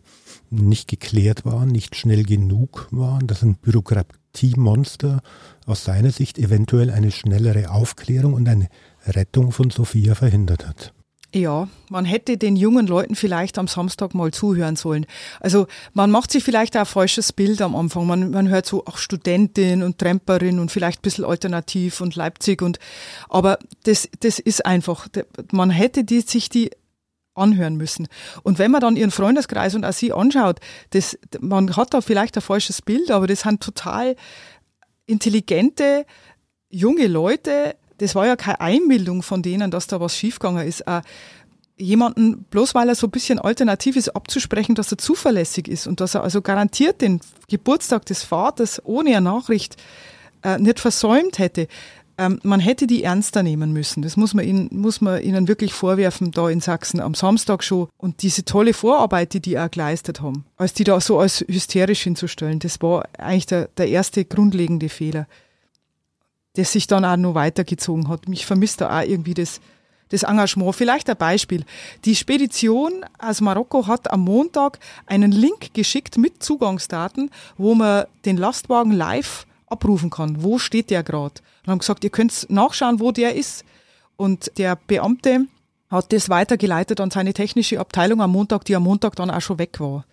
nicht 0.50 0.88
geklärt 0.88 1.46
waren, 1.46 1.68
nicht 1.68 1.96
schnell 1.96 2.24
genug 2.24 2.88
waren, 2.92 3.28
dass 3.28 3.44
ein 3.44 3.56
Bürokratiemonster 3.56 5.22
aus 5.66 5.84
seiner 5.84 6.12
Sicht 6.12 6.38
eventuell 6.38 6.90
eine 6.90 7.12
schnellere 7.12 7.70
Aufklärung 7.70 8.34
und 8.34 8.48
eine 8.48 8.70
Rettung 9.08 9.52
von 9.52 9.70
Sophia 9.70 10.16
verhindert 10.16 10.68
hat. 10.68 10.94
Ja, 11.34 11.68
man 11.90 12.06
hätte 12.06 12.38
den 12.38 12.56
jungen 12.56 12.88
Leuten 12.88 13.14
vielleicht 13.14 13.60
am 13.60 13.68
Samstag 13.68 14.16
mal 14.16 14.32
zuhören 14.32 14.76
sollen. 14.76 15.06
Also 15.40 15.68
man 15.94 16.10
macht 16.10 16.32
sich 16.32 16.44
vielleicht 16.44 16.76
auch 16.76 16.82
ein 16.82 16.86
falsches 16.88 17.34
Bild 17.34 17.62
am 17.62 17.76
Anfang. 17.76 18.08
Man, 18.08 18.32
man 18.32 18.50
hört 18.50 18.66
so, 18.66 18.84
ach, 18.88 18.98
Studentin 18.98 19.84
und 19.84 20.00
Tramperin 20.00 20.58
und 20.58 20.72
vielleicht 20.72 21.00
ein 21.00 21.02
bisschen 21.04 21.26
alternativ 21.26 22.02
und 22.02 22.16
Leipzig 22.16 22.64
und 22.64 22.80
aber 23.30 23.60
das, 23.84 24.10
das 24.22 24.40
ist 24.40 24.66
einfach, 24.66 25.08
man 25.52 25.70
hätte 25.70 26.04
die, 26.04 26.22
sich 26.22 26.50
die 26.50 26.72
anhören 27.36 27.78
müssen. 27.78 28.08
Und 28.42 28.58
wenn 28.58 28.72
man 28.72 28.82
dann 28.82 28.98
ihren 28.98 29.12
Freundeskreis 29.12 29.76
und 29.76 29.86
auch 29.86 29.94
sie 29.94 30.12
anschaut, 30.12 30.60
das, 30.90 31.18
man 31.40 31.76
hat 31.76 31.94
da 31.94 32.02
vielleicht 32.02 32.38
ein 32.38 32.42
falsches 32.42 32.82
Bild, 32.82 33.12
aber 33.12 33.28
das 33.28 33.42
sind 33.42 33.62
total 33.62 34.16
intelligente, 35.06 36.08
junge 36.70 37.06
Leute. 37.06 37.76
Das 38.00 38.16
war 38.16 38.26
ja 38.26 38.36
keine 38.36 38.62
Einbildung 38.62 39.22
von 39.24 39.42
denen, 39.42 39.72
dass 39.72 39.88
da 39.88 40.00
was 40.00 40.16
schiefgegangen 40.16 40.68
ist. 40.68 40.88
Auch 40.88 41.02
jemanden, 41.80 42.44
bloß 42.44 42.76
weil 42.76 42.90
er 42.90 42.96
so 42.96 43.08
ein 43.08 43.12
bisschen 43.12 43.40
alternativ 43.40 43.96
ist, 43.96 44.10
abzusprechen, 44.16 44.76
dass 44.76 44.92
er 44.92 44.98
zuverlässig 44.98 45.68
ist 45.68 45.88
und 45.88 46.02
dass 46.02 46.14
er 46.14 46.24
also 46.24 46.42
garantiert 46.42 47.02
den 47.02 47.22
Geburtstag 47.50 48.06
des 48.06 48.24
Vaters 48.24 48.82
ohne 48.84 49.12
eine 49.12 49.22
Nachricht 49.22 49.78
äh, 50.44 50.60
nicht 50.60 50.80
versäumt 50.80 51.40
hätte. 51.40 51.68
Ähm, 52.18 52.40
man 52.44 52.60
hätte 52.60 52.86
die 52.86 53.04
ernster 53.04 53.44
nehmen 53.44 53.72
müssen. 53.72 54.02
Das 54.02 54.18
muss 54.18 54.34
man, 54.34 54.46
ihnen, 54.46 54.68
muss 54.72 55.00
man 55.00 55.22
ihnen 55.22 55.48
wirklich 55.48 55.74
vorwerfen, 55.74 56.32
da 56.32 56.50
in 56.50 56.60
Sachsen 56.60 57.00
am 57.00 57.14
Samstag 57.14 57.64
schon. 57.64 57.88
Und 57.98 58.24
diese 58.24 58.44
tolle 58.44 58.74
Vorarbeit, 58.74 59.34
die 59.34 59.40
die 59.40 59.58
auch 59.58 59.72
geleistet 59.72 60.20
haben, 60.20 60.44
als 60.58 60.74
die 60.74 60.84
da 60.84 61.00
so 61.00 61.20
als 61.20 61.46
hysterisch 61.48 62.04
hinzustellen, 62.04 62.60
das 62.60 62.82
war 62.82 63.08
eigentlich 63.18 63.46
der, 63.46 63.70
der 63.78 63.88
erste 63.88 64.26
grundlegende 64.26 64.90
Fehler, 64.90 65.28
der 66.56 66.66
sich 66.66 66.88
dann 66.88 67.06
auch 67.06 67.18
noch 67.18 67.36
weitergezogen 67.36 68.08
hat. 68.08 68.28
Mich 68.28 68.46
vermisst 68.46 68.82
da 68.82 69.00
auch 69.00 69.04
irgendwie 69.04 69.34
das, 69.34 69.62
das 70.10 70.24
Engagement. 70.24 70.76
Vielleicht 70.76 71.10
ein 71.10 71.18
Beispiel. 71.18 71.64
Die 72.06 72.16
Spedition 72.16 73.06
aus 73.18 73.42
Marokko 73.42 73.88
hat 73.88 74.12
am 74.12 74.22
Montag 74.22 74.80
einen 75.06 75.32
Link 75.32 75.74
geschickt 75.74 76.18
mit 76.18 76.42
Zugangsdaten, 76.44 77.30
wo 77.58 77.76
man 77.76 78.06
den 78.26 78.38
Lastwagen 78.38 78.92
live 78.92 79.46
abrufen 79.68 80.10
kann. 80.10 80.44
Wo 80.44 80.58
steht 80.58 80.90
der 80.90 81.04
gerade? 81.04 81.42
Und 81.66 81.72
haben 81.72 81.80
gesagt, 81.80 82.04
ihr 82.04 82.10
könnt 82.10 82.48
nachschauen, 82.50 83.00
wo 83.00 83.12
der 83.12 83.36
ist. 83.36 83.64
Und 84.18 84.52
der 84.58 84.76
Beamte 84.76 85.46
hat 85.90 86.12
das 86.12 86.30
weitergeleitet 86.30 87.00
an 87.00 87.12
seine 87.12 87.34
technische 87.34 87.80
Abteilung 87.80 88.22
am 88.22 88.32
Montag, 88.32 88.66
die 88.66 88.76
am 88.76 88.84
Montag 88.84 89.16
dann 89.16 89.30
auch 89.30 89.42
schon 89.42 89.60
weg 89.60 89.80
war. 89.80 90.06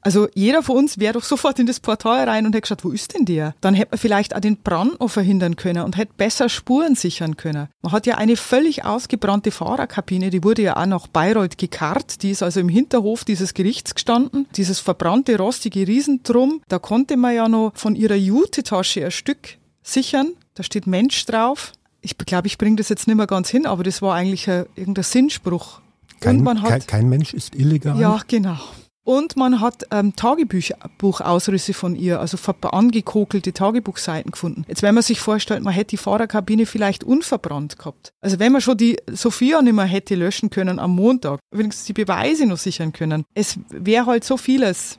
Also 0.00 0.28
jeder 0.34 0.62
von 0.62 0.76
uns 0.76 0.98
wäre 0.98 1.14
doch 1.14 1.24
sofort 1.24 1.58
in 1.58 1.66
das 1.66 1.80
Portal 1.80 2.28
rein 2.28 2.46
und 2.46 2.52
hätte 2.52 2.62
geschaut, 2.62 2.84
wo 2.84 2.90
ist 2.90 3.14
denn 3.14 3.24
der? 3.24 3.54
Dann 3.60 3.74
hätte 3.74 3.92
man 3.92 3.98
vielleicht 3.98 4.34
auch 4.34 4.40
den 4.40 4.56
Brand 4.56 5.00
noch 5.00 5.10
verhindern 5.10 5.56
können 5.56 5.84
und 5.84 5.96
hätte 5.96 6.12
besser 6.16 6.48
Spuren 6.48 6.94
sichern 6.94 7.36
können. 7.36 7.68
Man 7.82 7.92
hat 7.92 8.06
ja 8.06 8.16
eine 8.16 8.36
völlig 8.36 8.84
ausgebrannte 8.84 9.50
Fahrerkabine, 9.50 10.30
die 10.30 10.44
wurde 10.44 10.62
ja 10.62 10.76
auch 10.76 10.86
nach 10.86 11.06
Bayreuth 11.08 11.58
gekarrt. 11.58 12.22
Die 12.22 12.30
ist 12.30 12.42
also 12.42 12.60
im 12.60 12.68
Hinterhof 12.68 13.24
dieses 13.24 13.54
Gerichts 13.54 13.94
gestanden. 13.94 14.46
Dieses 14.56 14.78
verbrannte, 14.80 15.36
rostige 15.36 15.86
Riesentrum, 15.86 16.62
da 16.68 16.78
konnte 16.78 17.16
man 17.16 17.34
ja 17.34 17.48
noch 17.48 17.72
von 17.74 17.96
ihrer 17.96 18.14
Jute-Tasche 18.14 19.04
ein 19.04 19.10
Stück 19.10 19.58
sichern. 19.82 20.32
Da 20.54 20.62
steht 20.62 20.86
Mensch 20.86 21.24
drauf. 21.26 21.72
Ich 22.00 22.16
glaube, 22.16 22.46
ich 22.46 22.58
bringe 22.58 22.76
das 22.76 22.88
jetzt 22.88 23.06
nicht 23.06 23.16
mehr 23.16 23.26
ganz 23.26 23.48
hin, 23.48 23.66
aber 23.66 23.82
das 23.82 24.02
war 24.02 24.14
eigentlich 24.14 24.48
ein, 24.48 24.66
irgendein 24.76 25.04
Sinnspruch. 25.04 25.80
Kein, 26.20 26.44
kein, 26.44 26.86
kein 26.86 27.08
Mensch 27.08 27.32
ist 27.34 27.54
illegal. 27.54 27.98
Ja, 27.98 28.20
genau. 28.26 28.58
Und 29.08 29.38
man 29.38 29.62
hat 29.62 29.86
ähm, 29.90 30.14
Tagebuchausrüsse 30.16 31.72
von 31.72 31.96
ihr, 31.96 32.20
also 32.20 32.36
angekokelte 32.60 33.54
Tagebuchseiten 33.54 34.32
gefunden. 34.32 34.66
Jetzt, 34.68 34.82
wenn 34.82 34.94
man 34.94 35.02
sich 35.02 35.18
vorstellt, 35.18 35.62
man 35.62 35.72
hätte 35.72 35.92
die 35.92 35.96
Fahrerkabine 35.96 36.66
vielleicht 36.66 37.04
unverbrannt 37.04 37.78
gehabt. 37.78 38.12
Also 38.20 38.38
wenn 38.38 38.52
man 38.52 38.60
schon 38.60 38.76
die 38.76 38.98
Sophia 39.10 39.62
nicht 39.62 39.72
mehr 39.72 39.86
hätte 39.86 40.14
löschen 40.14 40.50
können 40.50 40.78
am 40.78 40.94
Montag, 40.94 41.40
wenigstens 41.50 41.86
die 41.86 41.94
Beweise 41.94 42.44
noch 42.44 42.58
sichern 42.58 42.92
können. 42.92 43.24
Es 43.32 43.58
wäre 43.70 44.04
halt 44.04 44.24
so 44.24 44.36
vieles, 44.36 44.98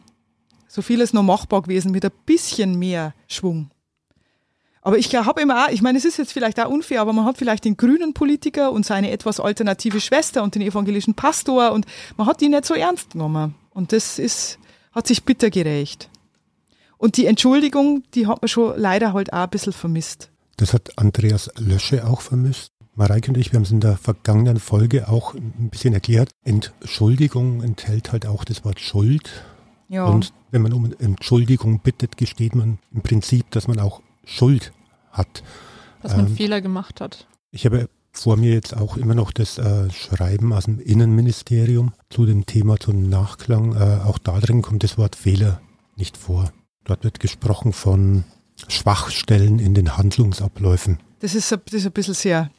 so 0.68 0.82
vieles 0.82 1.14
noch 1.14 1.22
machbar 1.22 1.62
gewesen 1.62 1.92
mit 1.92 2.04
ein 2.04 2.12
bisschen 2.26 2.80
mehr 2.80 3.14
Schwung. 3.28 3.70
Aber 4.82 4.98
ich 4.98 5.14
habe 5.16 5.40
immer 5.40 5.66
auch, 5.66 5.70
ich 5.70 5.84
meine, 5.84 6.00
es 6.00 6.06
ist 6.06 6.18
jetzt 6.18 6.34
vielleicht 6.34 6.60
auch 6.60 6.72
unfair, 6.72 7.02
aber 7.02 7.14
man 7.14 7.26
hat 7.26 7.38
vielleicht 7.38 7.64
den 7.64 7.78
grünen 7.78 8.16
Politiker 8.16 8.72
und 8.72 8.88
seine 8.88 9.12
etwas 9.12 9.40
alternative 9.40 10.02
Schwester 10.02 10.42
und 10.42 10.56
den 10.56 10.64
evangelischen 10.64 11.14
Pastor 11.14 11.74
und 11.74 11.86
man 12.18 12.26
hat 12.26 12.42
die 12.42 12.50
nicht 12.50 12.66
so 12.66 12.74
ernst 12.74 13.12
genommen. 13.12 13.54
Und 13.80 13.94
das 13.94 14.20
ist, 14.20 14.60
hat 14.92 15.08
sich 15.08 15.24
bitter 15.24 15.50
gerecht. 15.50 16.10
Und 16.98 17.16
die 17.16 17.28
Entschuldigung, 17.28 18.04
die 18.14 18.28
hat 18.28 18.42
man 18.42 18.50
schon 18.50 18.78
leider 18.78 19.14
halt 19.14 19.32
auch 19.32 19.44
ein 19.44 19.50
bisschen 19.50 19.72
vermisst. 19.72 20.32
Das 20.58 20.74
hat 20.74 20.98
Andreas 20.98 21.50
Lösche 21.58 22.06
auch 22.06 22.20
vermisst. 22.20 22.74
Mareike 22.96 23.32
und 23.32 23.38
ich, 23.38 23.54
wir 23.54 23.58
haben 23.58 23.64
es 23.64 23.72
in 23.72 23.80
der 23.80 23.96
vergangenen 23.96 24.60
Folge 24.60 25.08
auch 25.08 25.34
ein 25.34 25.70
bisschen 25.72 25.94
erklärt. 25.94 26.32
Entschuldigung 26.44 27.64
enthält 27.64 28.12
halt 28.12 28.26
auch 28.26 28.44
das 28.44 28.66
Wort 28.66 28.82
Schuld. 28.82 29.46
Ja. 29.88 30.04
Und 30.04 30.34
wenn 30.52 30.62
man 30.62 30.74
um 30.74 30.94
Entschuldigung 31.00 31.80
bittet, 31.80 32.18
gesteht 32.18 32.56
man 32.56 32.80
im 32.94 33.02
Prinzip, 33.02 33.50
dass 33.52 33.70
man 33.70 33.80
auch 33.80 34.02
Schuld 34.26 34.74
hat. 35.12 35.42
Dass 36.02 36.18
man 36.18 36.28
ähm, 36.28 36.36
Fehler 36.36 36.60
gemacht 36.60 37.00
hat. 37.00 37.28
Ich 37.52 37.66
habe 37.66 37.88
vor 38.12 38.38
mir 38.38 38.54
jetzt 38.54 38.76
auch 38.76 38.98
immer 38.98 39.16
noch 39.16 39.32
das 39.32 39.58
äh, 39.58 39.90
Schreiben 39.92 40.54
aus 40.54 40.66
dem 40.66 40.80
Innenministerium 40.80 41.94
zu 42.10 42.26
dem 42.26 42.46
Thema, 42.46 42.80
zum 42.80 43.10
Nachklang. 43.10 43.76
Äh, 43.76 44.06
auch 44.06 44.18
da 44.18 44.40
drin 44.40 44.62
kommt 44.62 44.84
das 44.84 44.98
Wort 44.98 45.16
Fehler 45.16 45.62
nicht 45.96 46.18
vor. 46.18 46.52
Dort 46.84 47.04
wird 47.04 47.20
gesprochen 47.20 47.74
von 47.74 48.24
Schwachstellen 48.68 49.60
in 49.60 49.74
den 49.74 49.98
Handlungsabläufen. 49.98 51.00
Das 51.20 51.36
ist, 51.36 51.52
das 51.52 51.62
ist 51.74 51.86
ein 51.86 51.92
bisschen 51.92 52.14
sehr 52.14 52.50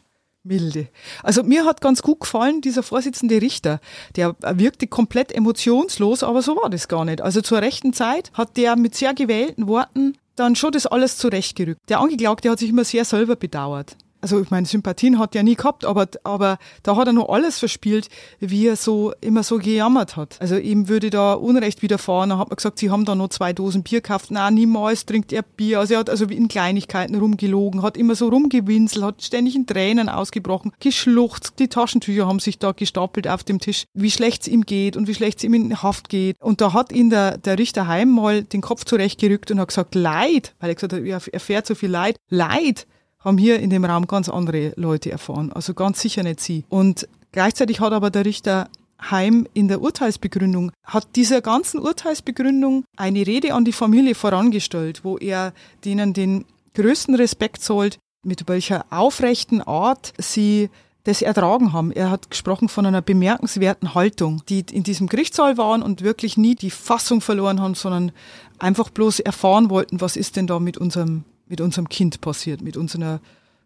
milde. 0.42 0.88
Also 1.22 1.42
mir 1.42 1.64
hat 1.64 1.80
ganz 1.80 2.00
gut 2.02 2.20
gefallen, 2.20 2.60
dieser 2.60 2.82
Vorsitzende 2.82 3.42
Richter, 3.42 3.80
der 4.16 4.36
wirkte 4.40 4.86
komplett 4.86 5.32
emotionslos, 5.32 6.22
aber 6.22 6.42
so 6.42 6.56
war 6.56 6.70
das 6.70 6.88
gar 6.88 7.04
nicht. 7.04 7.20
Also 7.20 7.42
zur 7.42 7.60
rechten 7.60 7.92
Zeit 7.92 8.30
hat 8.32 8.56
der 8.56 8.76
mit 8.76 8.94
sehr 8.94 9.14
gewählten 9.14 9.66
Worten 9.68 10.16
dann 10.36 10.56
schon 10.56 10.72
das 10.72 10.86
alles 10.86 11.18
zurechtgerückt. 11.18 11.80
Der 11.88 12.00
Angeklagte 12.00 12.50
hat 12.50 12.58
sich 12.58 12.70
immer 12.70 12.84
sehr 12.84 13.04
selber 13.04 13.36
bedauert 13.36 13.96
also 14.20 14.40
ich 14.40 14.50
meine, 14.50 14.66
Sympathien 14.66 15.18
hat 15.18 15.35
er 15.35 15.42
nie 15.42 15.54
gehabt, 15.54 15.85
aber, 15.85 16.09
aber 16.24 16.59
da 16.83 16.96
hat 16.96 17.06
er 17.06 17.12
noch 17.12 17.28
alles 17.28 17.59
verspielt, 17.59 18.09
wie 18.38 18.66
er 18.66 18.76
so 18.76 19.12
immer 19.20 19.42
so 19.42 19.59
gejammert 19.59 20.16
hat. 20.16 20.37
Also 20.40 20.56
ihm 20.56 20.88
würde 20.88 21.11
da 21.11 21.35
Unrecht 21.35 21.83
widerfahren. 21.83 22.30
Dann 22.30 22.38
hat 22.38 22.48
man 22.48 22.56
gesagt, 22.56 22.78
sie 22.78 22.90
haben 22.90 23.04
da 23.04 23.14
noch 23.14 23.28
zwei 23.28 23.52
Dosen 23.52 23.83
Bier 23.83 24.00
gekauft. 24.00 24.30
Nein, 24.30 24.54
niemals 24.54 25.06
trinkt 25.06 25.33
er 25.33 25.42
Bier. 25.42 25.80
Also 25.80 25.94
er 25.94 26.00
hat 26.00 26.11
also 26.11 26.26
in 26.26 26.48
Kleinigkeiten 26.48 27.16
rumgelogen, 27.16 27.83
hat 27.83 27.96
immer 27.96 28.14
so 28.14 28.28
rumgewinselt, 28.28 29.04
hat 29.04 29.22
ständig 29.22 29.56
in 29.56 29.66
Tränen 29.66 30.09
ausgebrochen, 30.09 30.72
geschluchzt. 30.80 31.54
Die 31.59 31.68
Taschentücher 31.68 32.26
haben 32.26 32.40
sich 32.40 32.59
da 32.59 32.72
gestapelt 32.72 33.28
auf 33.28 33.44
dem 33.44 33.59
Tisch, 33.59 33.85
wie 33.94 34.11
schlecht 34.11 34.42
es 34.42 34.48
ihm 34.48 34.62
geht 34.62 34.96
und 34.96 35.09
wie 35.09 35.14
schlecht 35.14 35.38
es 35.38 35.44
ihm 35.44 35.54
in 35.54 35.83
Haft 35.83 36.09
geht. 36.09 36.37
Und 36.40 36.61
da 36.61 36.72
hat 36.72 36.92
ihn 36.92 37.11
der, 37.11 37.38
der 37.38 37.59
Richter 37.59 37.87
Heim 37.87 38.11
mal 38.11 38.42
den 38.42 38.61
Kopf 38.61 38.85
zurechtgerückt 38.85 39.50
und 39.50 39.61
hat 39.61 39.68
gesagt, 39.68 39.94
Leid, 39.94 40.54
weil 40.61 40.70
er 40.70 40.74
gesagt 40.74 40.92
hat, 40.92 41.00
er 41.02 41.20
erfährt 41.33 41.66
so 41.66 41.74
viel 41.74 41.90
Leid. 41.90 42.16
Leid 42.28 42.87
haben 43.20 43.38
hier 43.38 43.61
in 43.61 43.70
dem 43.70 43.85
Raum 43.85 44.06
ganz 44.06 44.28
andere 44.28 44.72
Leute 44.76 45.11
erfahren. 45.11 45.52
Also 45.52 45.74
ganz 45.74 46.00
sicher 46.00 46.22
nicht 46.22 46.40
sie. 46.40 46.64
Und 46.68 47.09
gleichzeitig 47.33 47.80
hat 47.80 47.92
aber 47.92 48.11
der 48.11 48.24
Richter 48.24 48.68
Heim 49.11 49.46
in 49.54 49.68
der 49.68 49.80
Urteilsbegründung, 49.80 50.72
hat 50.85 51.16
dieser 51.16 51.40
ganzen 51.40 51.80
Urteilsbegründung 51.80 52.85
eine 52.96 53.26
Rede 53.26 53.54
an 53.54 53.64
die 53.64 53.72
Familie 53.72 54.14
vorangestellt, 54.14 55.04
wo 55.04 55.16
er 55.16 55.52
denen 55.85 56.12
den 56.12 56.44
größten 56.74 57.14
Respekt 57.14 57.62
zollt, 57.62 57.98
mit 58.22 58.48
welcher 58.48 58.85
aufrechten 58.90 59.62
Art 59.62 60.12
sie 60.18 60.68
das 61.04 61.22
ertragen 61.22 61.72
haben. 61.72 61.92
Er 61.92 62.11
hat 62.11 62.30
gesprochen 62.30 62.68
von 62.68 62.85
einer 62.85 63.00
bemerkenswerten 63.00 63.94
Haltung, 63.94 64.42
die 64.48 64.64
in 64.70 64.83
diesem 64.83 65.09
Gerichtssaal 65.09 65.56
waren 65.56 65.83
und 65.83 66.02
wirklich 66.02 66.37
nie 66.37 66.54
die 66.54 66.70
Fassung 66.70 67.22
verloren 67.22 67.61
haben, 67.61 67.74
sondern 67.74 68.12
einfach 68.59 68.90
bloß 68.90 69.20
erfahren 69.20 69.70
wollten, 69.70 70.02
was 70.02 70.16
ist 70.16 70.37
denn 70.37 70.46
da 70.46 70.59
mit 70.59 70.76
unserem 70.76 71.24
mit 71.50 71.60
unserem 71.60 71.88
Kind 71.88 72.20
passiert, 72.20 72.62
mit 72.62 72.76
unserer 72.76 73.20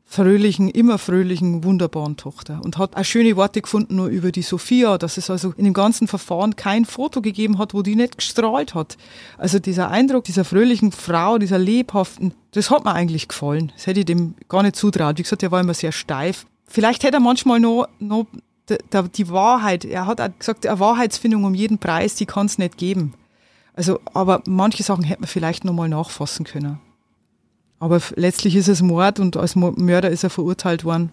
fröhlichen, 0.07 0.69
immer 0.69 0.99
fröhlichen, 0.99 1.65
wunderbaren 1.65 2.17
Tochter. 2.17 2.61
Und 2.63 2.79
hat 2.79 2.97
auch 2.97 3.05
schöne 3.05 3.37
Worte 3.37 3.63
gefunden 3.63 3.97
nur 3.97 4.09
über 4.09 4.33
die 4.33 4.43
Sophia, 4.43 4.99
dass 4.99 5.17
es 5.17 5.31
also 5.31 5.55
in 5.57 5.65
dem 5.65 5.73
ganzen 5.73 6.09
Verfahren 6.09 6.57
kein 6.57 6.85
Foto 6.85 7.21
gegeben 7.21 7.59
hat, 7.59 7.75
wo 7.75 7.83
die 7.83 7.97
nicht 7.97 8.19
gestrahlt 8.19 8.75
hat. 8.75 8.97
Also 9.39 9.59
dieser 9.59 9.91
Eindruck 9.91 10.25
dieser 10.25 10.45
fröhlichen 10.45 10.93
Frau, 10.93 11.39
dieser 11.39 11.59
lebhaften, 11.59 12.35
das 12.53 12.71
hat 12.71 12.85
mir 12.85 12.93
eigentlich 12.93 13.29
gefallen. 13.29 13.73
Das 13.75 13.87
hätte 13.87 14.01
ich 14.01 14.07
dem 14.07 14.35
gar 14.49 14.63
nicht 14.63 14.77
zutraut. 14.77 15.19
Wie 15.19 15.23
gesagt, 15.23 15.43
er 15.43 15.51
war 15.51 15.61
immer 15.61 15.75
sehr 15.75 15.93
steif. 15.93 16.47
Vielleicht 16.67 17.03
hätte 17.03 17.17
er 17.17 17.21
manchmal 17.21 17.61
noch, 17.61 17.89
noch 17.99 18.27
die 18.69 19.29
Wahrheit, 19.29 19.85
er 19.85 20.07
hat 20.07 20.21
auch 20.21 20.31
gesagt, 20.39 20.67
eine 20.67 20.81
Wahrheitsfindung 20.81 21.45
um 21.45 21.55
jeden 21.55 21.79
Preis, 21.79 22.15
die 22.15 22.27
kann 22.27 22.47
es 22.47 22.57
nicht 22.57 22.79
geben. 22.79 23.15
Also, 23.75 24.01
aber 24.15 24.43
manche 24.47 24.83
Sachen 24.83 25.05
hätte 25.05 25.23
man 25.23 25.29
vielleicht 25.29 25.65
noch 25.65 25.75
mal 25.75 25.89
nachfassen 25.89 26.47
können. 26.47 26.79
Aber 27.79 28.01
letztlich 28.17 28.57
ist 28.57 28.69
es 28.69 28.83
Mord 28.83 29.21
und 29.21 29.37
als 29.37 29.57
Mörder 29.57 30.11
ist 30.11 30.25
er 30.25 30.31
verurteilt 30.31 30.85
worden. 30.85 31.13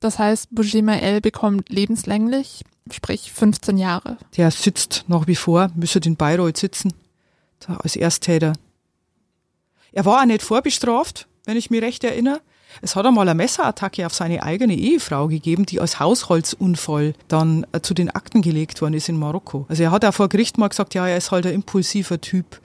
Das 0.00 0.18
heißt, 0.18 0.48
Bujima 0.50 0.96
bekommt 1.20 1.68
lebenslänglich, 1.68 2.64
sprich 2.90 3.32
15 3.32 3.76
Jahre. 3.76 4.16
Der 4.36 4.50
sitzt 4.50 5.04
nach 5.08 5.26
wie 5.26 5.36
vor, 5.36 5.70
müsste 5.74 6.00
in 6.00 6.16
Bayreuth 6.16 6.56
sitzen, 6.56 6.94
als 7.66 7.96
Ersttäter. 7.96 8.54
Er 9.92 10.04
war 10.04 10.22
auch 10.22 10.24
nicht 10.24 10.42
vorbestraft, 10.42 11.26
wenn 11.44 11.56
ich 11.56 11.70
mich 11.70 11.82
recht 11.82 12.02
erinnere. 12.04 12.40
Es 12.82 12.96
hat 12.96 13.04
einmal 13.04 13.28
eine 13.28 13.36
Messerattacke 13.36 14.06
auf 14.06 14.14
seine 14.14 14.42
eigene 14.42 14.74
Ehefrau 14.74 15.28
gegeben, 15.28 15.66
die 15.66 15.80
als 15.80 15.98
Haushaltsunfall 15.98 17.14
dann 17.28 17.66
äh, 17.72 17.80
zu 17.80 17.94
den 17.94 18.10
Akten 18.10 18.42
gelegt 18.42 18.80
worden 18.80 18.94
ist 18.94 19.08
in 19.08 19.18
Marokko. 19.18 19.66
Also 19.68 19.82
er 19.82 19.90
hat 19.90 20.04
auch 20.04 20.14
vor 20.14 20.28
Gericht 20.28 20.56
mal 20.56 20.68
gesagt, 20.68 20.94
ja, 20.94 21.06
er 21.06 21.16
ist 21.16 21.30
halt 21.30 21.46
ein 21.46 21.54
impulsiver 21.54 22.20
Typ. 22.20 22.60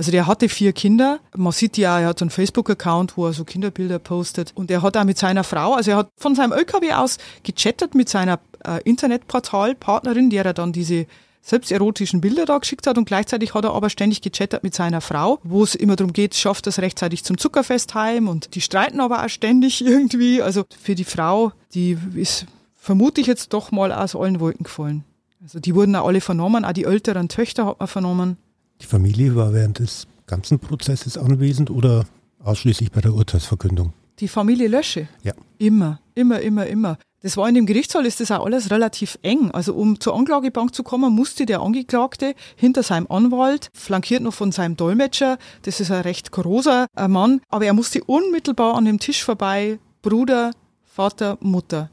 Also 0.00 0.12
der 0.12 0.26
hatte 0.26 0.48
vier 0.48 0.72
Kinder. 0.72 1.20
Man 1.36 1.52
sieht 1.52 1.76
ja, 1.76 2.00
er 2.00 2.08
hat 2.08 2.20
so 2.20 2.22
einen 2.22 2.30
Facebook-Account, 2.30 3.18
wo 3.18 3.26
er 3.26 3.34
so 3.34 3.44
Kinderbilder 3.44 3.98
postet. 3.98 4.50
Und 4.54 4.70
er 4.70 4.80
hat 4.80 4.96
auch 4.96 5.04
mit 5.04 5.18
seiner 5.18 5.44
Frau, 5.44 5.74
also 5.74 5.90
er 5.90 5.98
hat 5.98 6.08
von 6.16 6.34
seinem 6.34 6.52
LKW 6.52 6.94
aus 6.94 7.18
gechattet 7.42 7.94
mit 7.94 8.08
seiner 8.08 8.40
äh, 8.64 8.80
Internetportalpartnerin, 8.84 10.30
der 10.30 10.46
er 10.46 10.54
dann 10.54 10.72
diese 10.72 11.04
selbsterotischen 11.42 12.22
Bilder 12.22 12.46
da 12.46 12.56
geschickt 12.56 12.86
hat 12.86 12.96
und 12.96 13.04
gleichzeitig 13.04 13.52
hat 13.52 13.66
er 13.66 13.74
aber 13.74 13.90
ständig 13.90 14.22
gechattet 14.22 14.62
mit 14.62 14.74
seiner 14.74 15.02
Frau, 15.02 15.38
wo 15.42 15.62
es 15.62 15.74
immer 15.74 15.96
darum 15.96 16.14
geht, 16.14 16.34
schafft 16.34 16.66
es 16.66 16.78
rechtzeitig 16.78 17.22
zum 17.22 17.36
Zuckerfest 17.36 17.94
heim 17.94 18.26
und 18.26 18.54
die 18.54 18.62
streiten 18.62 19.00
aber 19.00 19.22
auch 19.22 19.28
ständig 19.28 19.84
irgendwie. 19.84 20.40
Also 20.40 20.64
für 20.80 20.94
die 20.94 21.04
Frau, 21.04 21.52
die 21.74 21.98
ist 22.14 22.46
vermute 22.74 23.20
ich 23.20 23.26
jetzt 23.26 23.52
doch 23.52 23.70
mal 23.70 23.92
aus 23.92 24.16
allen 24.16 24.40
Wolken 24.40 24.64
gefallen. 24.64 25.04
Also 25.42 25.60
die 25.60 25.74
wurden 25.74 25.94
auch 25.94 26.06
alle 26.06 26.22
vernommen, 26.22 26.64
auch 26.64 26.72
die 26.72 26.84
älteren 26.84 27.28
Töchter 27.28 27.66
hat 27.66 27.80
man 27.80 27.88
vernommen. 27.88 28.38
Die 28.80 28.86
Familie 28.86 29.34
war 29.36 29.52
während 29.52 29.78
des 29.78 30.06
ganzen 30.26 30.58
Prozesses 30.58 31.18
anwesend 31.18 31.70
oder 31.70 32.04
ausschließlich 32.42 32.92
bei 32.92 33.00
der 33.00 33.14
Urteilsverkündung? 33.14 33.92
Die 34.20 34.28
Familie 34.28 34.68
Lösche? 34.68 35.08
Ja. 35.22 35.32
Immer, 35.58 36.00
immer, 36.14 36.40
immer, 36.40 36.66
immer. 36.66 36.98
Das 37.22 37.36
war 37.36 37.48
in 37.48 37.54
dem 37.54 37.66
Gerichtssaal, 37.66 38.06
ist 38.06 38.20
das 38.20 38.30
auch 38.30 38.46
alles 38.46 38.70
relativ 38.70 39.18
eng. 39.22 39.50
Also 39.50 39.74
um 39.74 40.00
zur 40.00 40.16
Anklagebank 40.16 40.74
zu 40.74 40.82
kommen, 40.82 41.12
musste 41.14 41.44
der 41.44 41.60
Angeklagte 41.60 42.34
hinter 42.56 42.82
seinem 42.82 43.06
Anwalt, 43.10 43.68
flankiert 43.74 44.22
noch 44.22 44.32
von 44.32 44.52
seinem 44.52 44.76
Dolmetscher, 44.76 45.38
das 45.62 45.80
ist 45.80 45.90
ein 45.90 46.00
recht 46.00 46.32
großer 46.32 46.86
äh, 46.96 47.08
Mann, 47.08 47.42
aber 47.48 47.66
er 47.66 47.74
musste 47.74 48.02
unmittelbar 48.04 48.74
an 48.74 48.86
dem 48.86 48.98
Tisch 48.98 49.22
vorbei, 49.22 49.78
Bruder, 50.00 50.52
Vater, 50.82 51.36
Mutter. 51.40 51.90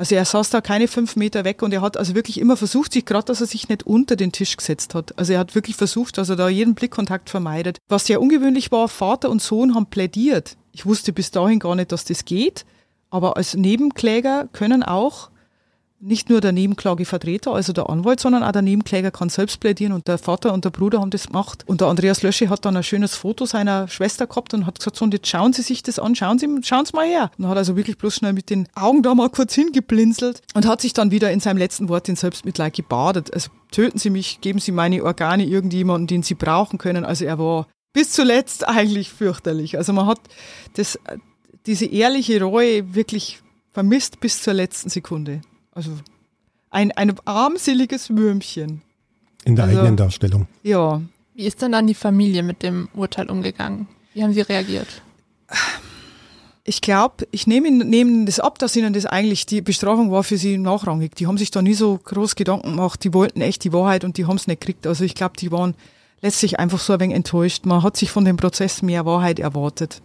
Also 0.00 0.14
er 0.14 0.24
saß 0.24 0.48
da 0.48 0.62
keine 0.62 0.88
fünf 0.88 1.14
Meter 1.14 1.44
weg 1.44 1.60
und 1.60 1.74
er 1.74 1.82
hat 1.82 1.98
also 1.98 2.14
wirklich 2.14 2.40
immer 2.40 2.56
versucht, 2.56 2.94
sich 2.94 3.04
gerade, 3.04 3.26
dass 3.26 3.42
er 3.42 3.46
sich 3.46 3.68
nicht 3.68 3.82
unter 3.82 4.16
den 4.16 4.32
Tisch 4.32 4.56
gesetzt 4.56 4.94
hat. 4.94 5.18
Also 5.18 5.34
er 5.34 5.38
hat 5.38 5.54
wirklich 5.54 5.76
versucht, 5.76 6.16
dass 6.16 6.30
er 6.30 6.36
da 6.36 6.48
jeden 6.48 6.74
Blickkontakt 6.74 7.28
vermeidet. 7.28 7.76
Was 7.86 8.06
sehr 8.06 8.22
ungewöhnlich 8.22 8.72
war, 8.72 8.88
Vater 8.88 9.28
und 9.28 9.42
Sohn 9.42 9.74
haben 9.74 9.90
plädiert. 9.90 10.56
Ich 10.72 10.86
wusste 10.86 11.12
bis 11.12 11.32
dahin 11.32 11.58
gar 11.58 11.74
nicht, 11.74 11.92
dass 11.92 12.06
das 12.06 12.24
geht. 12.24 12.64
Aber 13.10 13.36
als 13.36 13.52
Nebenkläger 13.52 14.48
können 14.54 14.82
auch 14.82 15.28
nicht 16.00 16.30
nur 16.30 16.40
der 16.40 16.52
Nebenklagevertreter, 16.52 17.52
also 17.52 17.72
der 17.72 17.90
Anwalt, 17.90 18.20
sondern 18.20 18.42
auch 18.42 18.52
der 18.52 18.62
Nebenkläger 18.62 19.10
kann 19.10 19.28
selbst 19.28 19.60
plädieren 19.60 19.92
und 19.92 20.08
der 20.08 20.16
Vater 20.16 20.54
und 20.54 20.64
der 20.64 20.70
Bruder 20.70 21.00
haben 21.00 21.10
das 21.10 21.26
gemacht. 21.26 21.62
Und 21.66 21.82
der 21.82 21.88
Andreas 21.88 22.22
Lösche 22.22 22.48
hat 22.48 22.64
dann 22.64 22.76
ein 22.76 22.82
schönes 22.82 23.14
Foto 23.14 23.44
seiner 23.44 23.86
Schwester 23.86 24.26
gehabt 24.26 24.54
und 24.54 24.66
hat 24.66 24.78
gesagt, 24.78 24.96
so, 24.96 25.04
und 25.04 25.12
jetzt 25.12 25.28
schauen 25.28 25.52
Sie 25.52 25.62
sich 25.62 25.82
das 25.82 25.98
an, 25.98 26.14
schauen 26.14 26.38
Sie, 26.38 26.48
schauen 26.62 26.86
Sie 26.86 26.96
mal 26.96 27.06
her. 27.06 27.30
Und 27.36 27.48
hat 27.48 27.58
also 27.58 27.76
wirklich 27.76 27.98
bloß 27.98 28.14
schnell 28.14 28.32
mit 28.32 28.48
den 28.48 28.66
Augen 28.74 29.02
da 29.02 29.14
mal 29.14 29.28
kurz 29.28 29.54
hingeblinzelt 29.54 30.40
und 30.54 30.66
hat 30.66 30.80
sich 30.80 30.94
dann 30.94 31.10
wieder 31.10 31.30
in 31.30 31.40
seinem 31.40 31.58
letzten 31.58 31.90
Wort 31.90 32.08
in 32.08 32.16
Selbstmitleid 32.16 32.74
gebadet. 32.74 33.32
Also 33.34 33.50
töten 33.70 33.98
Sie 33.98 34.10
mich, 34.10 34.40
geben 34.40 34.58
Sie 34.58 34.72
meine 34.72 35.04
Organe 35.04 35.44
irgendjemanden, 35.44 36.06
den 36.06 36.22
Sie 36.22 36.34
brauchen 36.34 36.78
können. 36.78 37.04
Also 37.04 37.26
er 37.26 37.38
war 37.38 37.66
bis 37.92 38.12
zuletzt 38.12 38.66
eigentlich 38.66 39.10
fürchterlich. 39.10 39.76
Also 39.76 39.92
man 39.92 40.06
hat 40.06 40.20
das, 40.74 40.98
diese 41.66 41.84
ehrliche 41.84 42.42
Reue 42.42 42.94
wirklich 42.94 43.42
vermisst 43.72 44.20
bis 44.20 44.42
zur 44.42 44.54
letzten 44.54 44.88
Sekunde. 44.88 45.42
Also 45.88 45.92
ein, 46.70 46.92
ein 46.92 47.14
armseliges 47.24 48.10
Würmchen. 48.16 48.82
In 49.44 49.56
der 49.56 49.64
Also- 49.64 49.78
eigenen 49.78 49.96
Darstellung. 49.96 50.46
Ja. 50.62 51.00
Wie 51.34 51.46
ist 51.46 51.62
denn 51.62 51.72
dann 51.72 51.86
die 51.86 51.94
Familie 51.94 52.42
mit 52.42 52.62
dem 52.62 52.88
Urteil 52.94 53.30
umgegangen? 53.30 53.88
Wie 54.12 54.22
haben 54.22 54.32
sie 54.34 54.42
reagiert? 54.42 54.88
Ich 56.64 56.82
glaube, 56.82 57.26
ich 57.30 57.46
nehme 57.46 57.68
ihnen 57.68 58.26
das 58.26 58.38
ab, 58.38 58.58
dass 58.58 58.76
ihnen 58.76 58.92
das 58.92 59.06
eigentlich, 59.06 59.46
die 59.46 59.62
Bestrafung 59.62 60.10
war 60.12 60.22
für 60.22 60.36
sie 60.36 60.58
nachrangig. 60.58 61.14
Die 61.16 61.26
haben 61.26 61.38
sich 61.38 61.50
da 61.50 61.62
nie 61.62 61.72
so 61.74 61.98
groß 62.04 62.34
Gedanken 62.36 62.70
gemacht, 62.72 63.02
die 63.02 63.14
wollten 63.14 63.40
echt 63.40 63.64
die 63.64 63.72
Wahrheit 63.72 64.04
und 64.04 64.18
die 64.18 64.26
haben 64.26 64.36
es 64.36 64.46
nicht 64.46 64.60
gekriegt. 64.60 64.86
Also 64.86 65.02
ich 65.04 65.14
glaube, 65.14 65.36
die 65.38 65.50
waren 65.50 65.74
letztlich 66.20 66.58
einfach 66.60 66.78
so 66.78 66.92
ein 66.92 67.00
wenig 67.00 67.16
enttäuscht. 67.16 67.64
Man 67.64 67.82
hat 67.82 67.96
sich 67.96 68.10
von 68.10 68.24
dem 68.26 68.36
Prozess 68.36 68.82
mehr 68.82 69.06
Wahrheit 69.06 69.38
erwartet. 69.38 70.02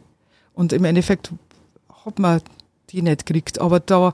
Und 0.54 0.72
im 0.72 0.86
Endeffekt 0.86 1.32
hat 2.06 2.18
man 2.20 2.42
die 2.92 3.02
nicht 3.02 3.26
gekriegt. 3.26 3.60
Aber 3.60 3.82
da, 3.82 4.14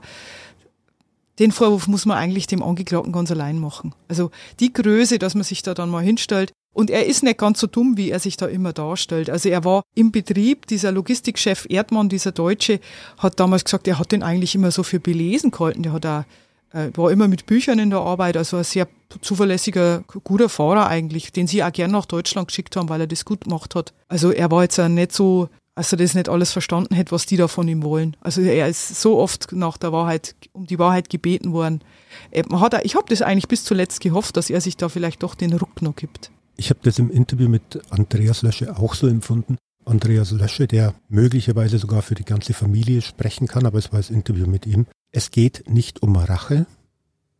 den 1.38 1.52
Vorwurf 1.52 1.88
muss 1.88 2.06
man 2.06 2.18
eigentlich 2.18 2.46
dem 2.46 2.62
Angeklagten 2.62 3.12
ganz 3.12 3.30
allein 3.30 3.58
machen. 3.58 3.94
Also 4.08 4.30
die 4.60 4.72
Größe, 4.72 5.18
dass 5.18 5.34
man 5.34 5.44
sich 5.44 5.62
da 5.62 5.74
dann 5.74 5.90
mal 5.90 6.02
hinstellt. 6.02 6.52
Und 6.74 6.90
er 6.90 7.04
ist 7.04 7.22
nicht 7.22 7.38
ganz 7.38 7.60
so 7.60 7.66
dumm, 7.66 7.96
wie 7.96 8.10
er 8.10 8.18
sich 8.18 8.36
da 8.36 8.46
immer 8.46 8.72
darstellt. 8.72 9.28
Also 9.28 9.48
er 9.50 9.64
war 9.64 9.82
im 9.94 10.10
Betrieb, 10.10 10.66
dieser 10.66 10.90
Logistikchef 10.90 11.66
Erdmann, 11.68 12.08
dieser 12.08 12.32
Deutsche, 12.32 12.80
hat 13.18 13.38
damals 13.38 13.64
gesagt, 13.64 13.86
er 13.88 13.98
hat 13.98 14.12
den 14.12 14.22
eigentlich 14.22 14.54
immer 14.54 14.70
so 14.70 14.82
für 14.82 14.98
belesen 14.98 15.50
gehalten. 15.50 15.82
Der 15.82 15.92
hat 15.92 16.06
auch, 16.06 16.24
äh, 16.72 16.90
war 16.94 17.10
immer 17.10 17.28
mit 17.28 17.44
Büchern 17.44 17.78
in 17.78 17.90
der 17.90 18.00
Arbeit, 18.00 18.38
also 18.38 18.56
ein 18.56 18.64
sehr 18.64 18.88
zuverlässiger, 19.20 20.02
guter 20.24 20.48
Fahrer 20.48 20.86
eigentlich, 20.86 21.30
den 21.30 21.46
sie 21.46 21.62
auch 21.62 21.72
gern 21.72 21.90
nach 21.90 22.06
Deutschland 22.06 22.48
geschickt 22.48 22.74
haben, 22.76 22.88
weil 22.88 23.02
er 23.02 23.06
das 23.06 23.26
gut 23.26 23.42
gemacht 23.44 23.74
hat. 23.74 23.92
Also 24.08 24.30
er 24.30 24.50
war 24.50 24.62
jetzt 24.62 24.80
auch 24.80 24.88
nicht 24.88 25.12
so, 25.12 25.50
als 25.74 25.92
er 25.92 25.98
das 25.98 26.14
nicht 26.14 26.28
alles 26.28 26.52
verstanden 26.52 26.94
hätte, 26.94 27.12
was 27.12 27.26
die 27.26 27.36
da 27.36 27.48
von 27.48 27.66
ihm 27.66 27.82
wollen. 27.82 28.16
Also 28.20 28.42
er 28.42 28.68
ist 28.68 29.00
so 29.00 29.18
oft 29.18 29.52
nach 29.52 29.78
der 29.78 29.92
Wahrheit, 29.92 30.34
um 30.52 30.66
die 30.66 30.78
Wahrheit 30.78 31.08
gebeten 31.08 31.52
worden. 31.52 31.82
Äh, 32.30 32.42
Man 32.48 32.60
hat 32.60 32.84
ich 32.84 32.94
habe 32.94 33.06
das 33.08 33.22
eigentlich 33.22 33.48
bis 33.48 33.64
zuletzt 33.64 34.00
gehofft, 34.00 34.36
dass 34.36 34.50
er 34.50 34.60
sich 34.60 34.76
da 34.76 34.88
vielleicht 34.88 35.22
doch 35.22 35.34
den 35.34 35.52
Ruck 35.52 35.80
noch 35.82 35.96
gibt. 35.96 36.30
Ich 36.56 36.70
habe 36.70 36.80
das 36.82 36.98
im 36.98 37.10
Interview 37.10 37.48
mit 37.48 37.80
Andreas 37.90 38.42
Lösche 38.42 38.76
auch 38.76 38.94
so 38.94 39.06
empfunden. 39.06 39.56
Andreas 39.84 40.30
Lösche, 40.30 40.68
der 40.68 40.94
möglicherweise 41.08 41.78
sogar 41.78 42.02
für 42.02 42.14
die 42.14 42.24
ganze 42.24 42.52
Familie 42.54 43.02
sprechen 43.02 43.48
kann, 43.48 43.66
aber 43.66 43.78
es 43.78 43.92
war 43.92 43.98
das 43.98 44.10
Interview 44.10 44.46
mit 44.46 44.66
ihm. 44.66 44.86
Es 45.10 45.30
geht 45.30 45.64
nicht 45.68 46.02
um 46.02 46.14
Rache, 46.14 46.66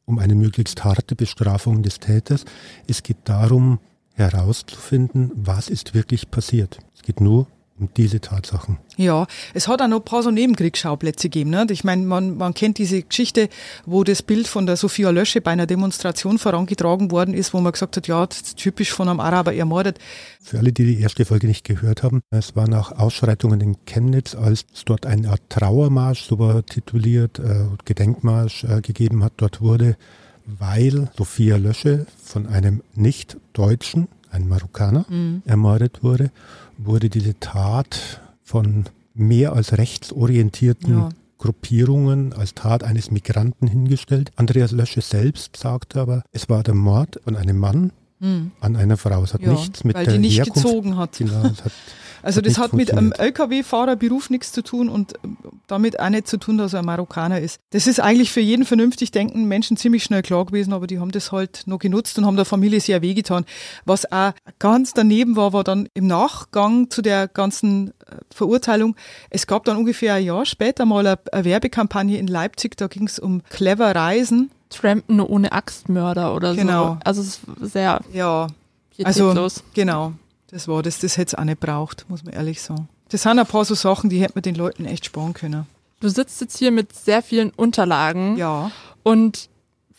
um 0.06 0.18
eine 0.18 0.34
möglichst 0.34 0.82
harte 0.82 1.14
Bestrafung 1.14 1.82
des 1.82 2.00
Täters. 2.00 2.44
Es 2.88 3.02
geht 3.02 3.18
darum, 3.24 3.78
herauszufinden, 4.14 5.30
was 5.34 5.68
ist 5.68 5.94
wirklich 5.94 6.30
passiert. 6.30 6.78
Es 6.94 7.02
geht 7.02 7.20
nur 7.20 7.46
um 7.82 7.88
diese 7.96 8.20
Tatsachen. 8.20 8.78
Ja, 8.96 9.26
es 9.54 9.68
hat 9.68 9.82
auch 9.82 9.88
noch 9.88 10.00
ein 10.00 10.04
paar 10.04 10.22
so 10.22 10.30
Nebenkriegsschauplätze 10.30 11.28
gegeben. 11.28 11.50
Ne? 11.50 11.66
Ich 11.70 11.82
meine, 11.84 12.02
man, 12.02 12.36
man 12.36 12.54
kennt 12.54 12.78
diese 12.78 13.02
Geschichte, 13.02 13.48
wo 13.86 14.04
das 14.04 14.22
Bild 14.22 14.46
von 14.46 14.66
der 14.66 14.76
Sophia 14.76 15.10
Lösche 15.10 15.40
bei 15.40 15.50
einer 15.50 15.66
Demonstration 15.66 16.38
vorangetragen 16.38 17.10
worden 17.10 17.34
ist, 17.34 17.52
wo 17.54 17.60
man 17.60 17.72
gesagt 17.72 17.96
hat, 17.96 18.06
ja, 18.06 18.24
das 18.26 18.40
ist 18.40 18.56
typisch 18.56 18.92
von 18.92 19.08
einem 19.08 19.20
Araber 19.20 19.54
ermordet. 19.54 19.98
Für 20.40 20.58
alle, 20.58 20.72
die 20.72 20.84
die 20.84 21.00
erste 21.00 21.24
Folge 21.24 21.46
nicht 21.46 21.64
gehört 21.64 22.02
haben, 22.02 22.22
es 22.30 22.54
war 22.54 22.68
nach 22.68 22.92
Ausschreitungen 22.92 23.60
in 23.60 23.76
Chemnitz, 23.86 24.34
als 24.34 24.64
es 24.72 24.84
dort 24.84 25.06
eine 25.06 25.30
Art 25.30 25.42
Trauermarsch, 25.48 26.22
so 26.22 26.38
war 26.38 26.64
tituliert, 26.64 27.38
äh, 27.38 27.64
Gedenkmarsch 27.84 28.64
äh, 28.64 28.80
gegeben 28.80 29.24
hat, 29.24 29.32
dort 29.38 29.60
wurde, 29.60 29.96
weil 30.44 31.10
Sophia 31.16 31.56
Lösche 31.56 32.06
von 32.22 32.46
einem 32.46 32.82
Nicht-Deutschen, 32.94 34.08
einem 34.30 34.48
Marokkaner, 34.48 35.04
ermordet 35.44 36.02
wurde, 36.02 36.30
wurde 36.86 37.08
diese 37.08 37.38
Tat 37.40 38.20
von 38.42 38.84
mehr 39.14 39.52
als 39.52 39.76
rechtsorientierten 39.78 40.94
Ja. 40.98 41.08
Gruppierungen 41.38 42.32
als 42.32 42.54
Tat 42.54 42.84
eines 42.84 43.10
Migranten 43.10 43.66
hingestellt. 43.66 44.30
Andreas 44.36 44.70
Lösche 44.70 45.00
selbst 45.00 45.56
sagte 45.56 46.00
aber, 46.00 46.22
es 46.30 46.48
war 46.48 46.62
der 46.62 46.74
Mord 46.74 47.26
an 47.26 47.36
einem 47.36 47.58
Mann 47.58 47.92
an 48.60 48.76
einer 48.76 48.96
Frau. 48.96 49.22
Es 49.22 49.34
hat 49.34 49.42
Hm. 49.42 49.48
Ja, 49.48 49.52
nichts 49.54 49.84
mit 49.84 49.96
weil 49.96 50.04
der 50.04 50.14
die 50.14 50.20
nicht 50.20 50.38
Herkunft 50.38 50.62
gezogen 50.62 50.96
hat. 50.96 51.18
Genau, 51.18 51.42
hat, 51.42 51.62
Also 52.22 52.38
hat 52.38 52.46
das 52.46 52.58
hat 52.58 52.72
mit 52.72 52.92
einem. 52.92 53.12
LKW-Fahrerberuf 53.12 54.30
nichts 54.30 54.52
zu 54.52 54.62
tun 54.62 54.88
und 54.88 55.14
damit 55.66 55.98
auch 55.98 56.08
nicht 56.08 56.28
zu 56.28 56.36
tun, 56.36 56.56
dass 56.56 56.72
er 56.72 56.80
ein 56.80 56.84
Marokkaner 56.84 57.40
ist. 57.40 57.58
Das 57.70 57.86
ist 57.86 58.00
eigentlich 58.00 58.30
für 58.30 58.40
jeden 58.40 58.64
vernünftig 58.64 59.10
denkenden 59.10 59.48
Menschen 59.48 59.76
ziemlich 59.76 60.04
schnell 60.04 60.22
klar 60.22 60.46
gewesen, 60.46 60.72
aber 60.72 60.86
die 60.86 60.98
haben 60.98 61.10
das 61.10 61.32
halt 61.32 61.64
noch 61.66 61.78
genutzt 61.78 62.18
und 62.18 62.26
haben 62.26 62.36
der 62.36 62.44
Familie 62.44 62.80
sehr 62.80 63.02
wehgetan. 63.02 63.44
Was 63.84 64.10
auch 64.10 64.32
ganz 64.58 64.94
daneben 64.94 65.36
war, 65.36 65.52
war 65.52 65.64
dann 65.64 65.88
im 65.94 66.06
Nachgang 66.06 66.90
zu 66.90 67.02
der 67.02 67.26
ganzen 67.28 67.88
äh, 67.88 68.16
Verurteilung, 68.32 68.96
es 69.30 69.46
gab 69.46 69.64
dann 69.64 69.76
ungefähr 69.76 70.14
ein 70.14 70.24
Jahr 70.24 70.46
später 70.46 70.84
mal 70.84 71.06
eine 71.06 71.44
Werbekampagne 71.44 72.18
in 72.18 72.28
Leipzig, 72.28 72.76
da 72.76 72.86
ging 72.86 73.06
es 73.06 73.18
um 73.18 73.42
clever 73.50 73.94
Reisen. 73.94 74.50
Trampen 74.72 75.16
nur 75.16 75.30
ohne 75.30 75.52
Axtmörder 75.52 76.34
oder 76.34 76.54
Genau. 76.54 76.94
so. 76.94 76.98
Also 77.04 77.20
es 77.22 77.40
ist 77.62 77.72
sehr 77.72 78.00
Ja, 78.12 78.48
also 79.04 79.28
pietätlos. 79.28 79.62
genau, 79.74 80.12
das 80.50 80.68
war 80.68 80.82
das, 80.82 80.98
das 80.98 81.16
hätte 81.16 81.34
es 81.36 81.38
auch 81.40 81.44
nicht 81.44 81.60
braucht, 81.60 82.06
muss 82.08 82.24
man 82.24 82.34
ehrlich 82.34 82.60
sagen. 82.62 82.88
Das 83.10 83.22
sind 83.22 83.38
ein 83.38 83.46
paar 83.46 83.64
so 83.64 83.74
Sachen, 83.74 84.10
die 84.10 84.20
hätte 84.20 84.32
man 84.34 84.42
den 84.42 84.54
Leuten 84.54 84.84
echt 84.84 85.04
sparen 85.06 85.34
können. 85.34 85.66
Du 86.00 86.08
sitzt 86.08 86.40
jetzt 86.40 86.58
hier 86.58 86.72
mit 86.72 86.94
sehr 86.94 87.22
vielen 87.22 87.50
Unterlagen 87.50 88.36
Ja. 88.36 88.70
und 89.02 89.48